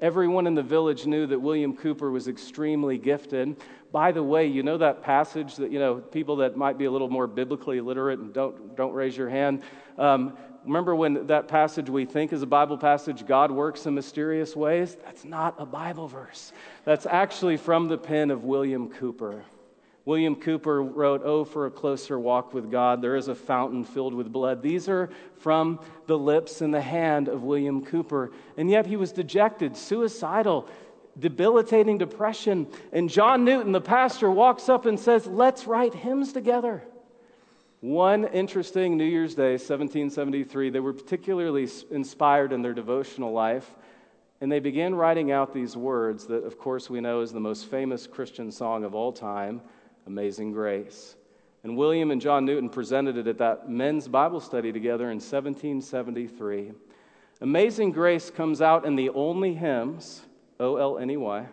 [0.00, 3.56] Everyone in the village knew that William Cowper was extremely gifted.
[3.92, 6.90] By the way, you know that passage that, you know, people that might be a
[6.90, 9.62] little more biblically literate and don't, don't raise your hand.
[9.98, 14.54] Um, remember when that passage we think is a Bible passage, God works in mysterious
[14.56, 14.96] ways?
[15.04, 16.52] That's not a Bible verse.
[16.84, 19.42] That's actually from the pen of William Cowper.
[20.04, 24.14] William Cowper wrote, Oh, for a closer walk with God, there is a fountain filled
[24.14, 24.62] with blood.
[24.62, 28.32] These are from the lips and the hand of William Cowper.
[28.56, 30.68] And yet he was dejected, suicidal,
[31.18, 32.66] debilitating depression.
[32.92, 36.82] And John Newton, the pastor, walks up and says, Let's write hymns together.
[37.82, 43.68] One interesting New Year's Day, 1773, they were particularly inspired in their devotional life,
[44.40, 47.66] and they began writing out these words that, of course, we know is the most
[47.66, 49.60] famous Christian song of all time
[50.06, 51.16] Amazing Grace.
[51.64, 56.70] And William and John Newton presented it at that men's Bible study together in 1773.
[57.40, 60.22] Amazing Grace comes out in the Olney hymns,
[60.60, 61.48] O L N E Y.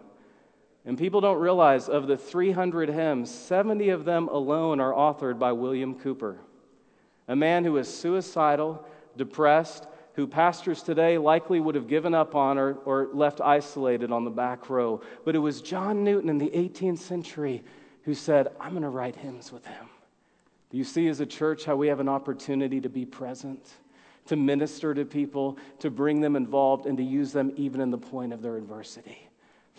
[0.90, 5.52] And people don't realize of the 300 hymns, 70 of them alone are authored by
[5.52, 6.38] William Cowper,
[7.28, 8.84] a man who is suicidal,
[9.16, 14.26] depressed, who pastors today likely would have given up on or, or left isolated on
[14.26, 15.00] the back row.
[15.26, 17.64] But it was John Newton in the 18th century
[18.02, 19.86] who said, I'm going to write hymns with him.
[20.72, 23.64] Do you see as a church how we have an opportunity to be present,
[24.26, 27.98] to minister to people, to bring them involved, and to use them even in the
[28.00, 29.29] point of their adversity?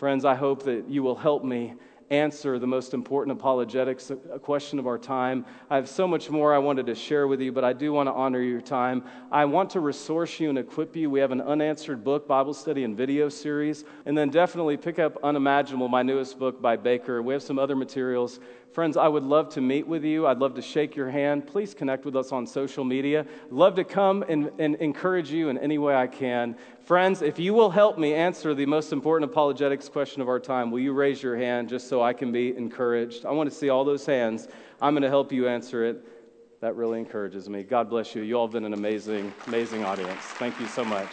[0.01, 1.75] Friends, I hope that you will help me
[2.09, 4.11] answer the most important apologetics
[4.41, 5.45] question of our time.
[5.69, 8.07] I have so much more I wanted to share with you, but I do want
[8.07, 9.03] to honor your time.
[9.31, 11.11] I want to resource you and equip you.
[11.11, 13.85] We have an unanswered book, Bible study, and video series.
[14.07, 17.21] And then definitely pick up Unimaginable, my newest book by Baker.
[17.21, 18.39] We have some other materials
[18.71, 20.25] Friends, I would love to meet with you.
[20.25, 21.45] I'd love to shake your hand.
[21.45, 23.25] Please connect with us on social media.
[23.49, 26.55] Love to come and, and encourage you in any way I can.
[26.85, 30.71] Friends, if you will help me answer the most important apologetics question of our time,
[30.71, 33.25] will you raise your hand just so I can be encouraged?
[33.25, 34.47] I want to see all those hands.
[34.81, 36.61] I'm going to help you answer it.
[36.61, 37.63] That really encourages me.
[37.63, 38.21] God bless you.
[38.21, 40.21] You all have been an amazing, amazing audience.
[40.21, 41.09] Thank you so much.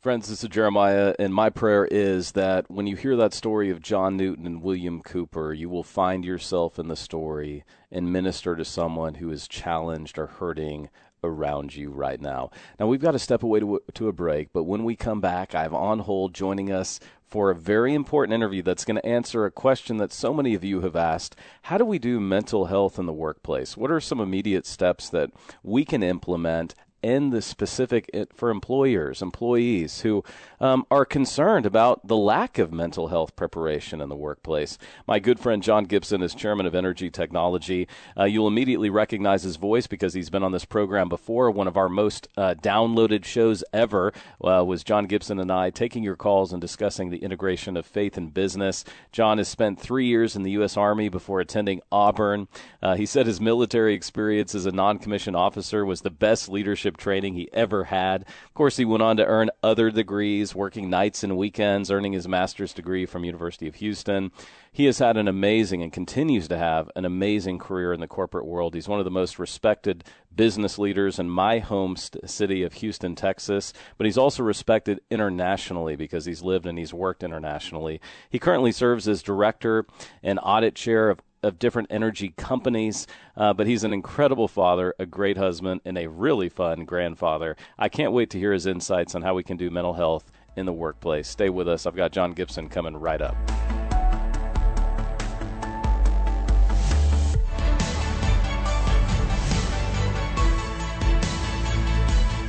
[0.00, 3.82] Friends, this is Jeremiah, and my prayer is that when you hear that story of
[3.82, 8.64] John Newton and William Cowper, you will find yourself in the story and minister to
[8.64, 10.88] someone who is challenged or hurting
[11.22, 12.50] around you right now.
[12.78, 15.54] Now, we've got to step away to, to a break, but when we come back,
[15.54, 19.44] I have on hold joining us for a very important interview that's going to answer
[19.44, 22.98] a question that so many of you have asked How do we do mental health
[22.98, 23.76] in the workplace?
[23.76, 25.30] What are some immediate steps that
[25.62, 30.24] we can implement and the specific eh, for employers, employees who
[30.60, 34.78] um, are concerned about the lack of mental health preparation in the workplace.
[35.06, 37.88] My good friend John Gibson is chairman of Energy Technology.
[38.18, 41.50] Uh, you'll immediately recognize his voice because he's been on this program before.
[41.50, 46.02] One of our most uh, downloaded shows ever uh, was John Gibson and I taking
[46.02, 48.84] your calls and discussing the integration of faith and business.
[49.12, 50.76] John has spent three years in the U.S.
[50.76, 52.48] Army before attending Auburn.
[52.82, 56.70] Uh, he said his military experience as a non commissioned officer was the best leadership
[56.70, 58.22] leadership training he ever had.
[58.22, 62.28] Of course, he went on to earn other degrees, working nights and weekends, earning his
[62.28, 64.32] master's degree from University of Houston.
[64.72, 68.46] He has had an amazing and continues to have an amazing career in the corporate
[68.46, 68.74] world.
[68.74, 73.14] He's one of the most respected business leaders in my home st- city of Houston,
[73.14, 78.00] Texas, but he's also respected internationally because he's lived and he's worked internationally.
[78.28, 79.86] He currently serves as director
[80.22, 85.06] and audit chair of of different energy companies, uh, but he's an incredible father, a
[85.06, 87.56] great husband, and a really fun grandfather.
[87.78, 90.66] I can't wait to hear his insights on how we can do mental health in
[90.66, 91.28] the workplace.
[91.28, 91.86] Stay with us.
[91.86, 93.36] I've got John Gibson coming right up.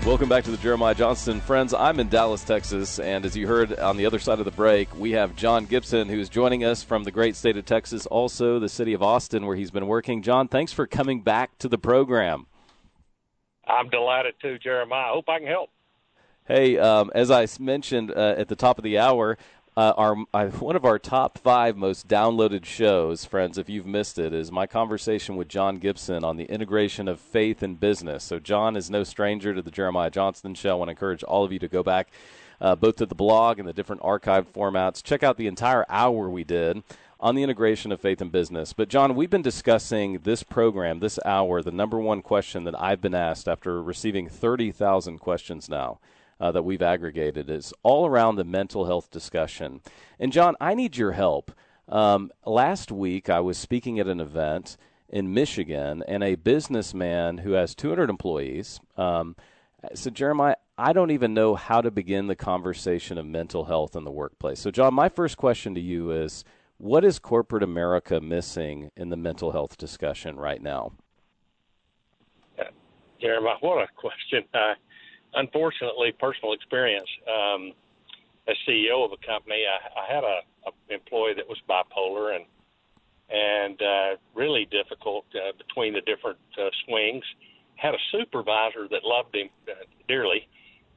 [0.04, 1.76] Welcome back to the Jeremiah Johnston Friends.
[1.76, 4.90] I'm in Dallas, Texas, and as you heard on the other side of the break,
[4.98, 8.68] we have John Gibson who's joining us from the great state of Texas, also the
[8.68, 10.24] city of Austin where he's been working.
[10.24, 12.48] John, thanks for coming back to the program.
[13.68, 15.12] I'm delighted to, Jeremiah.
[15.12, 15.70] I hope I can help.
[16.52, 19.38] Hey, um, as I mentioned uh, at the top of the hour,
[19.78, 23.58] uh, our uh, one of our top five most downloaded shows, friends.
[23.58, 27.64] If you've missed it, is my conversation with John Gibson on the integration of faith
[27.64, 28.26] and business.
[28.26, 30.72] So John is no stranger to the Jeremiah Johnston Show.
[30.72, 32.10] I want to encourage all of you to go back
[32.60, 35.02] uh, both to the blog and the different archive formats.
[35.02, 36.84] Check out the entire hour we did
[37.22, 38.74] on the integration of faith and business.
[38.74, 43.00] But, John, we've been discussing this program, this hour, the number one question that I've
[43.00, 46.00] been asked after receiving 30,000 questions now
[46.42, 49.80] uh, that we've aggregated is all around the mental health discussion.
[50.20, 51.52] And John, I need your help.
[51.88, 54.76] Um, last week, I was speaking at an event
[55.08, 59.36] in Michigan, and a businessman who has 200 employees um,
[59.94, 64.04] said, Jeremiah, I don't even know how to begin the conversation of mental health in
[64.04, 64.60] the workplace.
[64.60, 66.44] So, John, my first question to you is
[66.78, 70.94] what is corporate America missing in the mental health discussion right now?
[73.22, 74.44] Jeremiah, what a question.
[74.52, 74.74] Uh,
[75.34, 77.10] unfortunately, personal experience.
[77.28, 77.74] Um,
[78.48, 82.46] as CEO of a company, I, I had a, a employee that was bipolar and
[83.34, 87.24] and uh, really difficult uh, between the different uh, swings.
[87.76, 90.48] Had a supervisor that loved him uh, dearly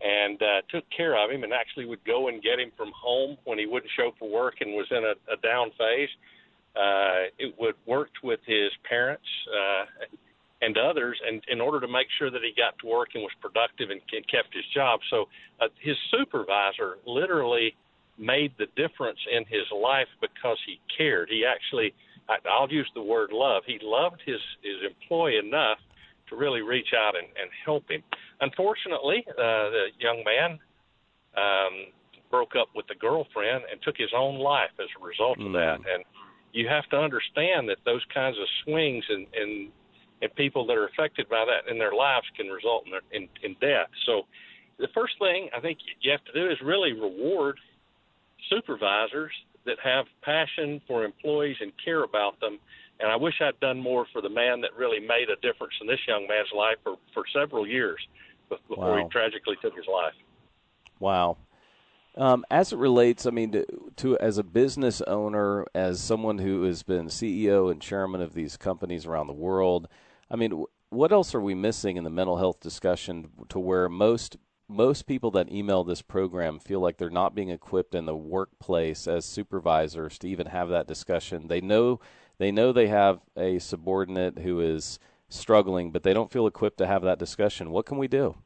[0.01, 3.39] and uh, took care of him, and actually would go and get him from home
[3.45, 6.09] when he wouldn't show for work and was in a, a down phase.
[6.75, 9.85] Uh, it would worked with his parents uh,
[10.65, 13.33] and others, and in order to make sure that he got to work and was
[13.41, 15.01] productive and, and kept his job.
[15.11, 15.27] So
[15.61, 17.75] uh, his supervisor literally
[18.19, 21.29] made the difference in his life because he cared.
[21.29, 21.93] He actually,
[22.29, 23.63] I, I'll use the word love.
[23.67, 25.79] He loved his his employee enough
[26.29, 28.03] to really reach out and, and help him.
[28.41, 30.59] Unfortunately, uh, the young man
[31.37, 31.93] um,
[32.31, 35.47] broke up with the girlfriend and took his own life as a result mm.
[35.47, 35.79] of that.
[35.79, 35.95] Hmm.
[35.95, 36.05] And
[36.53, 39.69] you have to understand that those kinds of swings and, and
[40.23, 43.29] and people that are affected by that in their lives can result in, their, in
[43.43, 43.89] in death.
[44.07, 44.23] So,
[44.79, 47.59] the first thing I think you have to do is really reward
[48.51, 49.33] supervisors
[49.67, 52.59] that have passion for employees and care about them
[53.01, 55.87] and I wish I'd done more for the man that really made a difference in
[55.87, 58.01] this young man's life for, for several years
[58.49, 59.03] before wow.
[59.03, 60.15] he tragically took his life.
[61.01, 61.37] Wow.
[62.17, 66.63] Um, as it relates, I mean, to, to, as a business owner, as someone who
[66.63, 69.89] has been CEO and chairman of these companies around the world,
[70.31, 74.37] I mean, what else are we missing in the mental health discussion to where most
[74.67, 79.07] most people that email this program feel like they're not being equipped in the workplace
[79.07, 81.49] as supervisors to even have that discussion.
[81.49, 82.01] They know
[82.39, 84.99] they know they have a subordinate who is
[85.29, 87.71] struggling, but they don't feel equipped to have that discussion.
[87.71, 88.37] What can we do?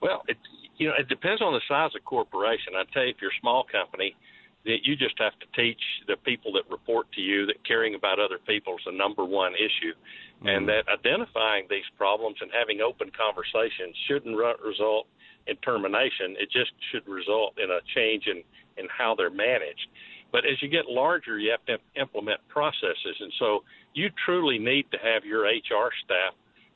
[0.00, 0.38] Well, it
[0.78, 2.74] you know it depends on the size of corporation.
[2.76, 4.16] I tell you, if you're a small company,
[4.64, 8.18] that you just have to teach the people that report to you that caring about
[8.18, 10.48] other people is the number one issue, mm-hmm.
[10.48, 15.06] and that identifying these problems and having open conversations shouldn't result
[15.46, 16.36] in termination.
[16.38, 18.42] It just should result in a change in
[18.78, 19.88] in how they're managed.
[20.30, 23.16] But as you get larger, you have to implement processes.
[23.18, 23.64] And so
[23.94, 26.34] you truly need to have your HR staff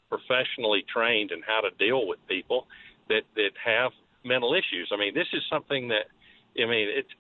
[0.09, 2.67] professionally trained in how to deal with people
[3.13, 3.93] that, that have
[4.25, 4.89] mental issues.
[4.93, 6.07] I mean, this is something that,
[6.57, 7.15] I mean, it's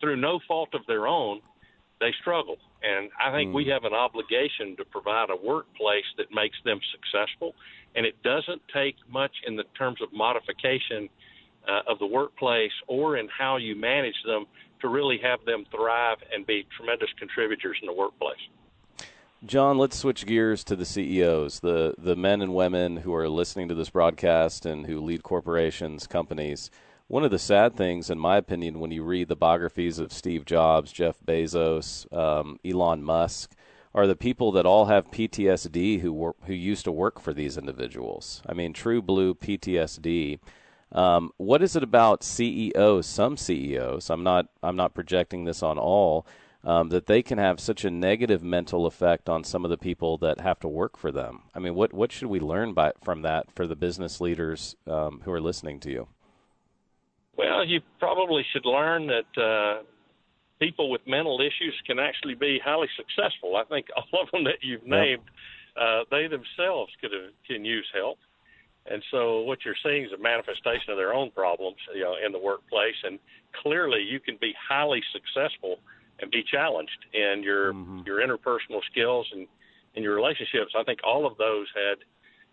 [0.00, 1.40] through no fault of their own,
[2.00, 2.56] they struggle.
[2.82, 3.54] And I think mm.
[3.54, 7.54] we have an obligation to provide a workplace that makes them successful.
[7.94, 11.08] And it doesn't take much in the terms of modification
[11.68, 14.46] uh, of the workplace or in how you manage them
[14.80, 18.42] to really have them thrive and be tremendous contributors in the workplace.
[19.44, 23.66] John, let's switch gears to the CEOs, the the men and women who are listening
[23.68, 26.70] to this broadcast and who lead corporations, companies.
[27.08, 30.44] One of the sad things, in my opinion, when you read the biographies of Steve
[30.44, 33.56] Jobs, Jeff Bezos, um, Elon Musk,
[33.92, 38.42] are the people that all have PTSD who who used to work for these individuals.
[38.48, 40.38] I mean, true blue PTSD.
[40.92, 43.06] Um, what is it about CEOs?
[43.06, 46.26] Some CEOs, I'm not, I'm not projecting this on all,
[46.64, 50.16] um, that they can have such a negative mental effect on some of the people
[50.18, 51.42] that have to work for them.
[51.54, 55.22] I mean, what what should we learn by from that for the business leaders um,
[55.24, 56.08] who are listening to you?
[57.36, 59.82] Well, you probably should learn that uh,
[60.60, 63.56] people with mental issues can actually be highly successful.
[63.56, 65.22] I think all of them that you've named,
[65.76, 65.84] yep.
[65.84, 68.18] uh, they themselves could have, can use help.
[68.86, 72.32] And so what you're seeing is a manifestation of their own problems, you know, in
[72.32, 72.96] the workplace.
[73.04, 73.18] And
[73.62, 75.78] clearly, you can be highly successful
[76.22, 78.00] and be challenged in your mm-hmm.
[78.06, 79.46] your interpersonal skills and
[79.94, 80.72] in your relationships.
[80.78, 81.98] I think all of those had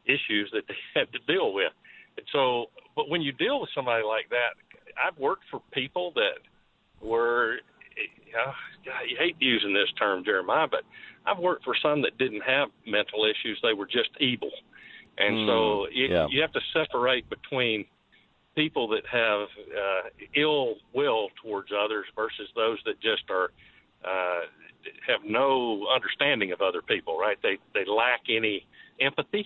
[0.05, 1.72] issues that they had to deal with.
[2.17, 2.65] And so,
[2.95, 4.59] but when you deal with somebody like that,
[4.99, 6.43] I've worked for people that
[7.01, 7.59] were,
[8.36, 8.51] uh,
[8.86, 10.82] God, you hate using this term, Jeremiah, but
[11.26, 14.51] I've worked for some that didn't have mental issues; they were just evil
[15.20, 16.28] and mm, so it, yeah.
[16.30, 17.86] you have to separate between
[18.60, 23.51] people that have uh, ill will towards others versus those that just are
[24.03, 24.41] uh,
[25.07, 27.18] have no understanding of other people.
[27.18, 27.38] Right?
[27.41, 28.68] They they lack any
[28.99, 29.45] empathy,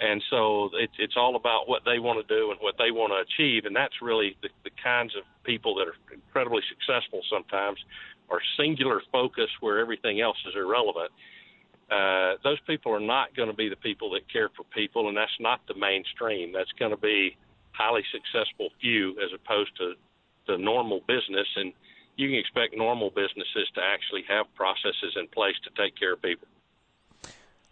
[0.00, 3.12] and so it's it's all about what they want to do and what they want
[3.14, 7.20] to achieve, and that's really the, the kinds of people that are incredibly successful.
[7.30, 7.78] Sometimes
[8.30, 11.12] are singular focus where everything else is irrelevant
[11.90, 15.16] uh, those people are not going to be the people that care for people, and
[15.16, 16.52] that's not the mainstream.
[16.52, 17.36] That's going to be
[17.78, 19.94] highly successful few as opposed to
[20.46, 21.46] the normal business.
[21.56, 21.72] And
[22.16, 26.22] you can expect normal businesses to actually have processes in place to take care of
[26.22, 26.48] people.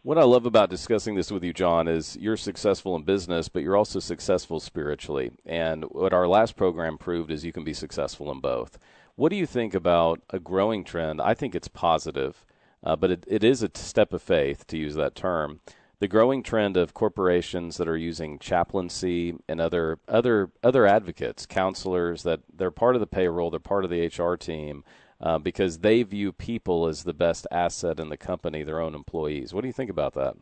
[0.03, 3.65] What I love about discussing this with you, John, is you're successful in business, but
[3.65, 5.33] you're also successful spiritually.
[5.45, 8.79] And what our last program proved is you can be successful in both.
[9.17, 11.21] What do you think about a growing trend?
[11.21, 12.47] I think it's positive
[12.87, 15.61] uh, but it, it is a step of faith, to use that term.
[15.99, 22.23] The growing trend of corporations that are using chaplaincy and other other other advocates, counselors
[22.23, 24.85] that they're part of the payroll, they're part of the HR team.
[25.19, 29.55] Uh, because they view people as the best asset in the company, their own employees.
[29.55, 30.35] What do you think about that?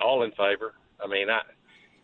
[0.00, 0.74] All in favor.
[1.00, 1.42] I mean, I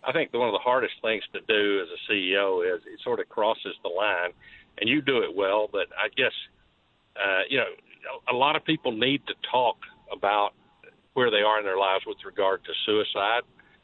[0.05, 3.19] I think one of the hardest things to do as a CEO is it sort
[3.19, 4.31] of crosses the line,
[4.79, 5.69] and you do it well.
[5.71, 6.33] But I guess
[7.17, 7.67] uh, you know
[8.31, 9.77] a lot of people need to talk
[10.13, 10.53] about
[11.15, 13.43] where they are in their lives with regard to suicide,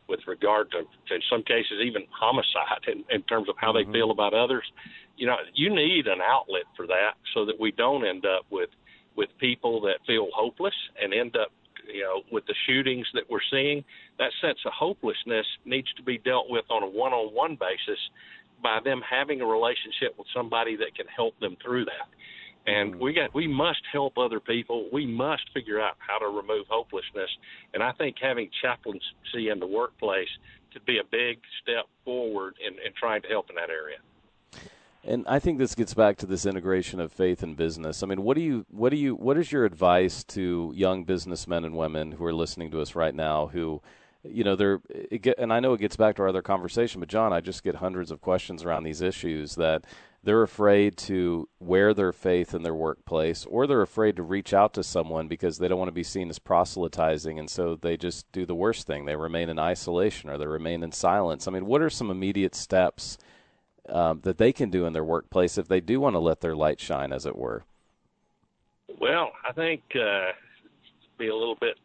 [0.09, 3.91] with regard to, to in some cases even homicide in, in terms of how mm-hmm.
[3.91, 4.64] they feel about others.
[5.16, 8.70] You know, you need an outlet for that so that we don't end up with
[9.16, 11.51] with people that feel hopeless and end up
[11.93, 13.85] you know with the shootings that we're seeing
[14.18, 17.99] that sense of hopelessness needs to be dealt with on a one-on-one basis
[18.62, 22.09] by them having a relationship with somebody that can help them through that
[22.66, 23.02] and mm-hmm.
[23.02, 24.88] we got we must help other people.
[24.92, 27.30] We must figure out how to remove hopelessness.
[27.74, 30.28] And I think having chaplaincy in the workplace
[30.72, 33.98] could be a big step forward in, in trying to help in that area.
[35.02, 38.02] And I think this gets back to this integration of faith and business.
[38.02, 41.64] I mean, what do you what do you what is your advice to young businessmen
[41.64, 43.80] and women who are listening to us right now who
[44.22, 44.80] you know they're
[45.22, 47.64] get, and I know it gets back to our other conversation but John I just
[47.64, 49.84] get hundreds of questions around these issues that
[50.22, 54.74] they're afraid to wear their faith in their workplace or they're afraid to reach out
[54.74, 58.30] to someone because they don't want to be seen as proselytizing and so they just
[58.32, 59.06] do the worst thing.
[59.06, 61.48] They remain in isolation or they remain in silence.
[61.48, 63.16] I mean what are some immediate steps
[63.88, 66.54] um, that they can do in their workplace if they do want to let their
[66.54, 67.64] light shine as it were?
[69.00, 70.32] Well i think uh,
[71.18, 71.78] be a little bit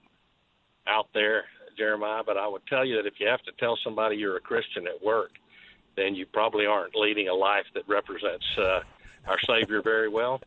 [0.88, 1.46] out there
[1.78, 4.42] jeremiah but i would tell you that if you have to tell somebody you're a
[4.42, 5.32] christian at work
[5.96, 8.82] then you probably aren't leading a life that represents uh,
[9.28, 10.42] our Savior very well.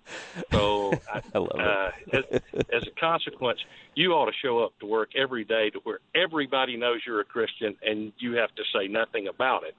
[0.52, 2.24] So, I, I love uh, as,
[2.72, 3.60] as a consequence,
[3.94, 7.24] you ought to show up to work every day to where everybody knows you're a
[7.24, 9.74] Christian and you have to say nothing about it.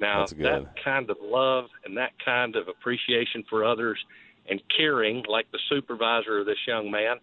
[0.00, 3.98] Now, that kind of love and that kind of appreciation for others
[4.48, 7.18] and caring, like the supervisor of this young man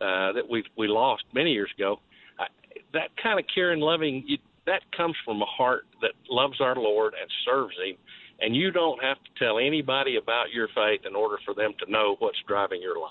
[0.00, 1.98] uh, that we we lost many years ago,
[2.38, 2.46] I,
[2.92, 7.14] that kind of caring, loving, you, that comes from a heart that loves our Lord
[7.20, 7.96] and serves Him.
[8.40, 11.90] And you don't have to tell anybody about your faith in order for them to
[11.90, 13.10] know what's driving your life.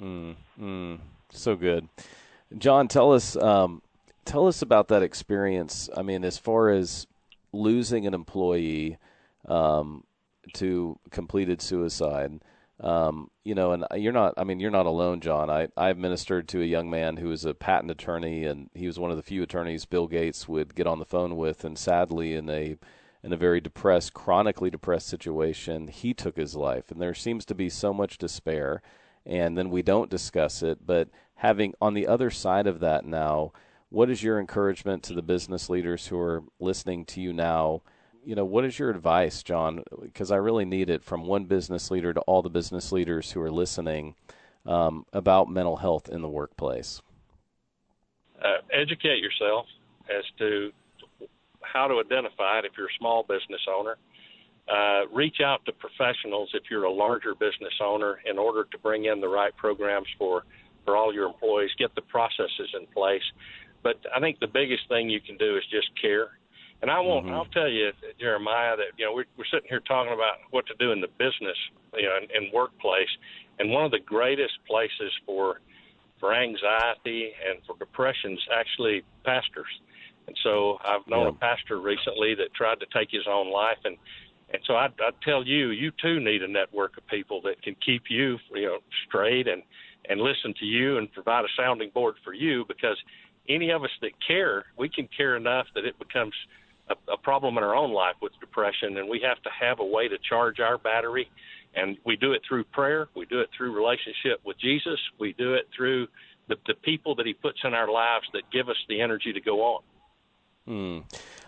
[0.00, 0.98] Mm, mm,
[1.30, 1.88] so good,
[2.56, 2.88] John.
[2.88, 3.82] Tell us, um,
[4.24, 5.88] tell us about that experience.
[5.96, 7.06] I mean, as far as
[7.52, 8.98] losing an employee
[9.46, 10.04] um,
[10.54, 12.40] to completed suicide
[12.82, 14.34] um, you know, and you're not.
[14.36, 15.48] I mean, you're not alone, John.
[15.48, 18.98] I I've ministered to a young man who is a patent attorney, and he was
[18.98, 21.64] one of the few attorneys Bill Gates would get on the phone with.
[21.64, 22.76] And sadly, in a
[23.22, 26.90] in a very depressed, chronically depressed situation, he took his life.
[26.90, 28.82] And there seems to be so much despair,
[29.24, 30.84] and then we don't discuss it.
[30.84, 33.52] But having on the other side of that now,
[33.90, 37.82] what is your encouragement to the business leaders who are listening to you now?
[38.24, 39.82] You know, what is your advice, John?
[40.00, 43.40] Because I really need it from one business leader to all the business leaders who
[43.40, 44.14] are listening
[44.66, 47.02] um, about mental health in the workplace.
[48.42, 49.66] Uh, educate yourself
[50.08, 50.72] as to
[51.60, 53.96] how to identify it if you're a small business owner.
[54.68, 59.06] Uh, reach out to professionals if you're a larger business owner in order to bring
[59.06, 60.44] in the right programs for,
[60.84, 63.22] for all your employees, get the processes in place.
[63.82, 66.28] But I think the biggest thing you can do is just care
[66.82, 67.26] and I won't.
[67.26, 67.34] Mm-hmm.
[67.34, 70.74] I'll tell you, Jeremiah, that you know we're, we're sitting here talking about what to
[70.78, 71.56] do in the business,
[71.94, 73.08] you know, in workplace,
[73.58, 75.60] and one of the greatest places for
[76.18, 79.70] for anxiety and for depression is actually pastors.
[80.28, 81.30] And so I've known yeah.
[81.30, 83.96] a pastor recently that tried to take his own life, and
[84.52, 87.76] and so I I tell you, you too need a network of people that can
[87.84, 89.62] keep you, you know, straight and
[90.08, 92.96] and listen to you and provide a sounding board for you because
[93.48, 96.34] any of us that care, we can care enough that it becomes
[96.92, 99.84] a, a problem in our own life with depression, and we have to have a
[99.84, 101.30] way to charge our battery.
[101.74, 103.08] And we do it through prayer.
[103.16, 105.00] We do it through relationship with Jesus.
[105.18, 106.06] We do it through
[106.48, 109.40] the, the people that He puts in our lives that give us the energy to
[109.40, 109.82] go on.
[110.66, 110.98] Hmm.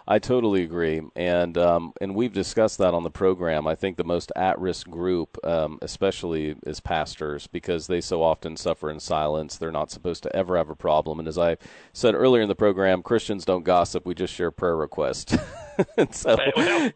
[0.06, 3.66] I totally agree, and um, and we've discussed that on the program.
[3.66, 8.90] I think the most at-risk group, um, especially, is pastors because they so often suffer
[8.90, 9.56] in silence.
[9.56, 11.56] They're not supposed to ever have a problem, and as I
[11.94, 15.38] said earlier in the program, Christians don't gossip; we just share prayer requests.
[16.10, 16.36] so,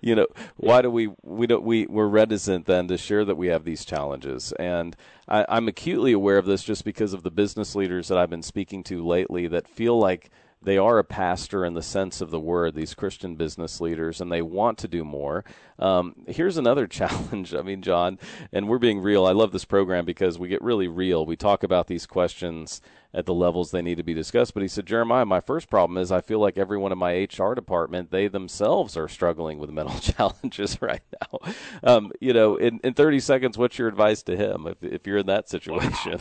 [0.02, 0.26] you know,
[0.58, 3.86] why do we we don't we we're reticent then to share that we have these
[3.86, 4.94] challenges, and
[5.26, 8.42] I, I'm acutely aware of this just because of the business leaders that I've been
[8.42, 10.28] speaking to lately that feel like
[10.60, 14.30] they are a pastor in the sense of the word, these Christian business leaders, and
[14.30, 15.44] they want to do more.
[15.78, 17.54] Um, here's another challenge.
[17.54, 18.18] I mean, John,
[18.52, 19.26] and we're being real.
[19.26, 21.24] I love this program because we get really real.
[21.24, 22.80] We talk about these questions
[23.14, 24.52] at the levels they need to be discussed.
[24.52, 27.54] But he said, Jeremiah, my first problem is I feel like everyone in my HR
[27.54, 31.52] department, they themselves are struggling with mental challenges right now.
[31.82, 35.18] Um, you know, in, in 30 seconds, what's your advice to him if, if you're
[35.18, 36.18] in that situation?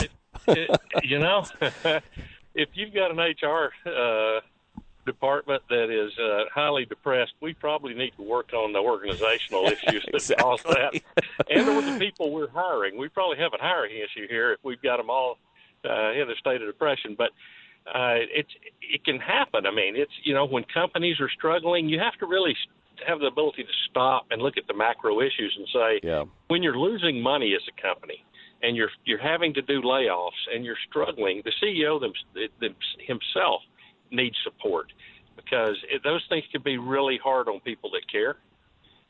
[1.04, 1.44] you know,
[2.58, 4.42] if you've got an HR uh,
[5.06, 10.04] department that is uh, highly depressed, we probably need to work on the organizational issues
[10.06, 10.44] that exactly.
[10.44, 11.02] cause that,
[11.50, 12.98] and with the people we're hiring.
[12.98, 15.38] We probably have a hiring issue here if we've got them all
[15.86, 17.16] uh, in a state of depression.
[17.16, 17.30] But
[17.88, 18.50] uh, it's
[18.82, 19.68] it can happen.
[19.68, 22.56] I mean, it's you know when companies are struggling, you have to really
[23.08, 26.24] have the ability to stop and look at the macro issues and say, yeah.
[26.48, 28.24] when you're losing money as a company
[28.62, 32.14] and you're you're having to do layoffs and you're struggling, the CEO them,
[32.60, 33.62] them, himself
[34.12, 34.92] needs support
[35.36, 38.38] because it, those things can be really hard on people that care.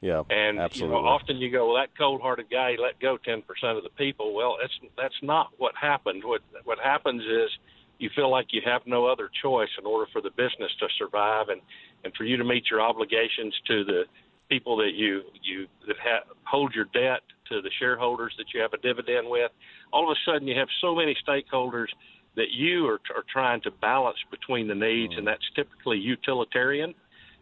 [0.01, 0.95] Yeah, and absolutely.
[0.95, 3.41] You know, often you go, well, that cold-hearted guy let go 10%
[3.75, 4.35] of the people.
[4.35, 6.23] Well, that's that's not what happened.
[6.23, 7.49] What what happens is
[7.97, 11.49] you feel like you have no other choice in order for the business to survive
[11.49, 11.61] and
[12.03, 14.03] and for you to meet your obligations to the
[14.49, 18.73] people that you you that ha- hold your debt to the shareholders that you have
[18.73, 19.51] a dividend with.
[19.91, 21.87] All of a sudden, you have so many stakeholders
[22.35, 25.19] that you are, are trying to balance between the needs, mm.
[25.19, 26.93] and that's typically utilitarian,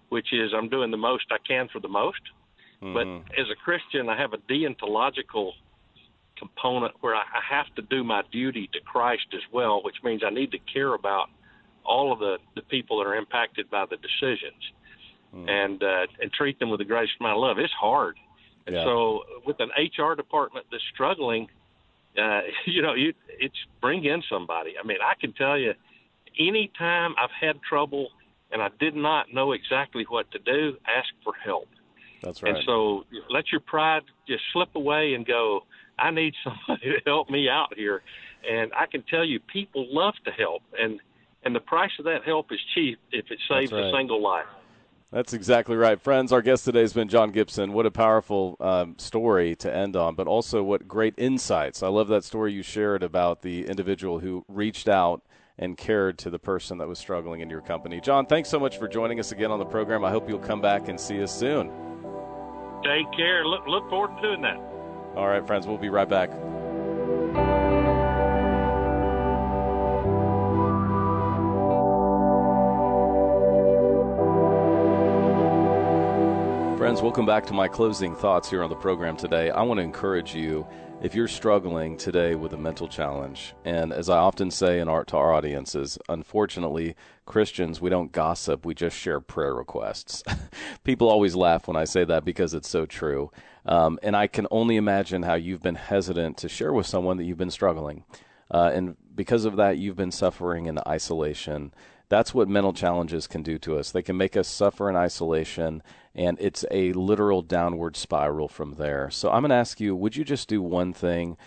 [0.09, 2.21] which is I'm doing the most I can for the most.
[2.81, 2.93] Mm-hmm.
[2.93, 5.51] But as a Christian, I have a deontological
[6.37, 10.29] component where I have to do my duty to Christ as well, which means I
[10.29, 11.27] need to care about
[11.85, 14.61] all of the, the people that are impacted by the decisions
[15.33, 15.49] mm.
[15.49, 17.59] and uh, and treat them with the greatest amount of love.
[17.59, 18.17] It's hard.
[18.65, 18.83] And yeah.
[18.83, 21.47] so with an HR department that's struggling,
[22.17, 24.73] uh, you know, you, it's bring in somebody.
[24.81, 25.73] I mean, I can tell you,
[26.39, 28.09] anytime I've had trouble
[28.51, 31.67] and I did not know exactly what to do, ask for help.
[32.21, 32.55] That's right.
[32.55, 35.61] And so let your pride just slip away and go,
[35.99, 38.01] I need somebody to help me out here.
[38.49, 40.99] And I can tell you, people love to help, and
[41.43, 43.85] and the price of that help is cheap if it saves right.
[43.85, 44.45] a single life.
[45.15, 45.97] That's exactly right.
[45.97, 47.71] Friends, our guest today has been John Gibson.
[47.71, 51.81] What a powerful um, story to end on, but also what great insights.
[51.81, 55.23] I love that story you shared about the individual who reached out
[55.57, 58.01] and cared to the person that was struggling in your company.
[58.01, 60.03] John, thanks so much for joining us again on the program.
[60.03, 61.71] I hope you'll come back and see us soon.
[62.83, 63.45] Take care.
[63.45, 64.57] Look, look forward to doing that.
[65.15, 66.29] All right, friends, we'll be right back.
[76.85, 79.49] Friends, welcome back to my closing thoughts here on the program today.
[79.49, 80.67] I want to encourage you
[81.01, 85.07] if you're struggling today with a mental challenge, and as I often say in art
[85.07, 90.21] to our audiences, unfortunately, Christians, we don't gossip, we just share prayer requests.
[90.83, 93.31] People always laugh when I say that because it's so true.
[93.65, 97.23] Um, and I can only imagine how you've been hesitant to share with someone that
[97.23, 98.03] you've been struggling.
[98.51, 101.73] Uh, and because of that, you've been suffering in isolation.
[102.07, 103.91] That's what mental challenges can do to us.
[103.91, 105.81] They can make us suffer in isolation,
[106.13, 109.09] and it's a literal downward spiral from there.
[109.09, 111.37] So I'm going to ask you would you just do one thing?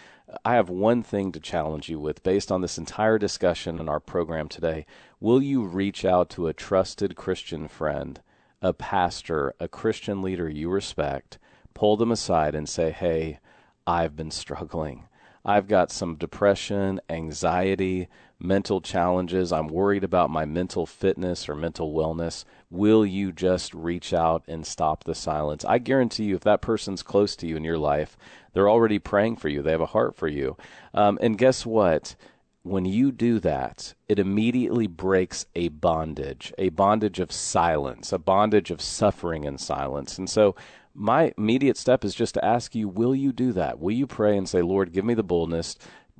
[0.44, 4.00] I have one thing to challenge you with based on this entire discussion in our
[4.00, 4.84] program today.
[5.20, 8.20] Will you reach out to a trusted Christian friend,
[8.60, 11.38] a pastor, a Christian leader you respect,
[11.72, 13.38] pull them aside and say, hey,
[13.86, 15.08] I've been struggling.
[15.44, 18.08] I've got some depression, anxiety,
[18.40, 19.52] mental challenges.
[19.52, 22.44] I'm worried about my mental fitness or mental wellness.
[22.70, 25.64] Will you just reach out and stop the silence?
[25.64, 28.16] I guarantee you, if that person's close to you in your life,
[28.52, 29.62] they're already praying for you.
[29.62, 30.56] They have a heart for you.
[30.94, 32.14] Um, and guess what?
[32.62, 38.70] When you do that, it immediately breaks a bondage, a bondage of silence, a bondage
[38.70, 40.18] of suffering in silence.
[40.18, 40.54] And so,
[40.94, 43.78] my immediate step is just to ask you, will you do that?
[43.78, 45.76] Will you pray and say, Lord, give me the boldness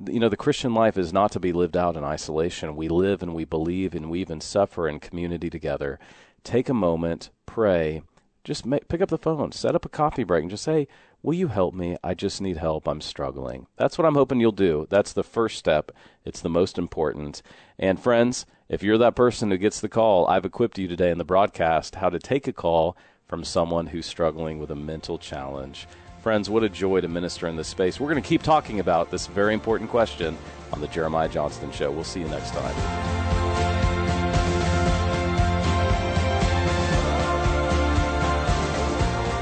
[0.07, 2.77] you know, the Christian life is not to be lived out in isolation.
[2.77, 5.99] We live and we believe and we even suffer in community together.
[6.45, 8.03] Take a moment, pray,
[8.45, 10.89] just make, pick up the phone, set up a coffee break, and just say,
[11.21, 11.97] Will you help me?
[12.05, 12.87] I just need help.
[12.87, 13.67] I'm struggling.
[13.77, 14.87] That's what I'm hoping you'll do.
[14.89, 15.91] That's the first step.
[16.25, 17.43] It's the most important.
[17.77, 21.19] And friends, if you're that person who gets the call, I've equipped you today in
[21.19, 22.97] the broadcast how to take a call
[23.27, 25.89] from someone who's struggling with a mental challenge.
[26.21, 28.01] Friends, what a joy to minister in this space.
[28.01, 30.37] We're going to keep talking about this very important question
[30.73, 31.93] on the Jeremiah Johnston Show.
[31.93, 33.58] We'll see you next time.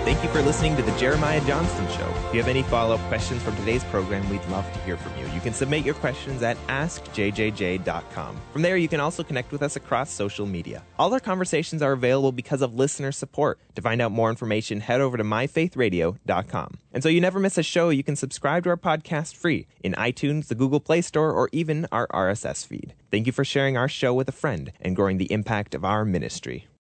[0.07, 2.09] Thank you for listening to the Jeremiah Johnston Show.
[2.29, 5.19] If you have any follow up questions from today's program, we'd love to hear from
[5.19, 5.27] you.
[5.35, 8.41] You can submit your questions at askjjj.com.
[8.53, 10.85] From there, you can also connect with us across social media.
[10.97, 13.59] All our conversations are available because of listener support.
[13.75, 16.79] To find out more information, head over to myfaithradio.com.
[16.93, 19.93] And so you never miss a show, you can subscribe to our podcast free in
[19.95, 22.95] iTunes, the Google Play Store, or even our RSS feed.
[23.11, 26.05] Thank you for sharing our show with a friend and growing the impact of our
[26.05, 26.69] ministry.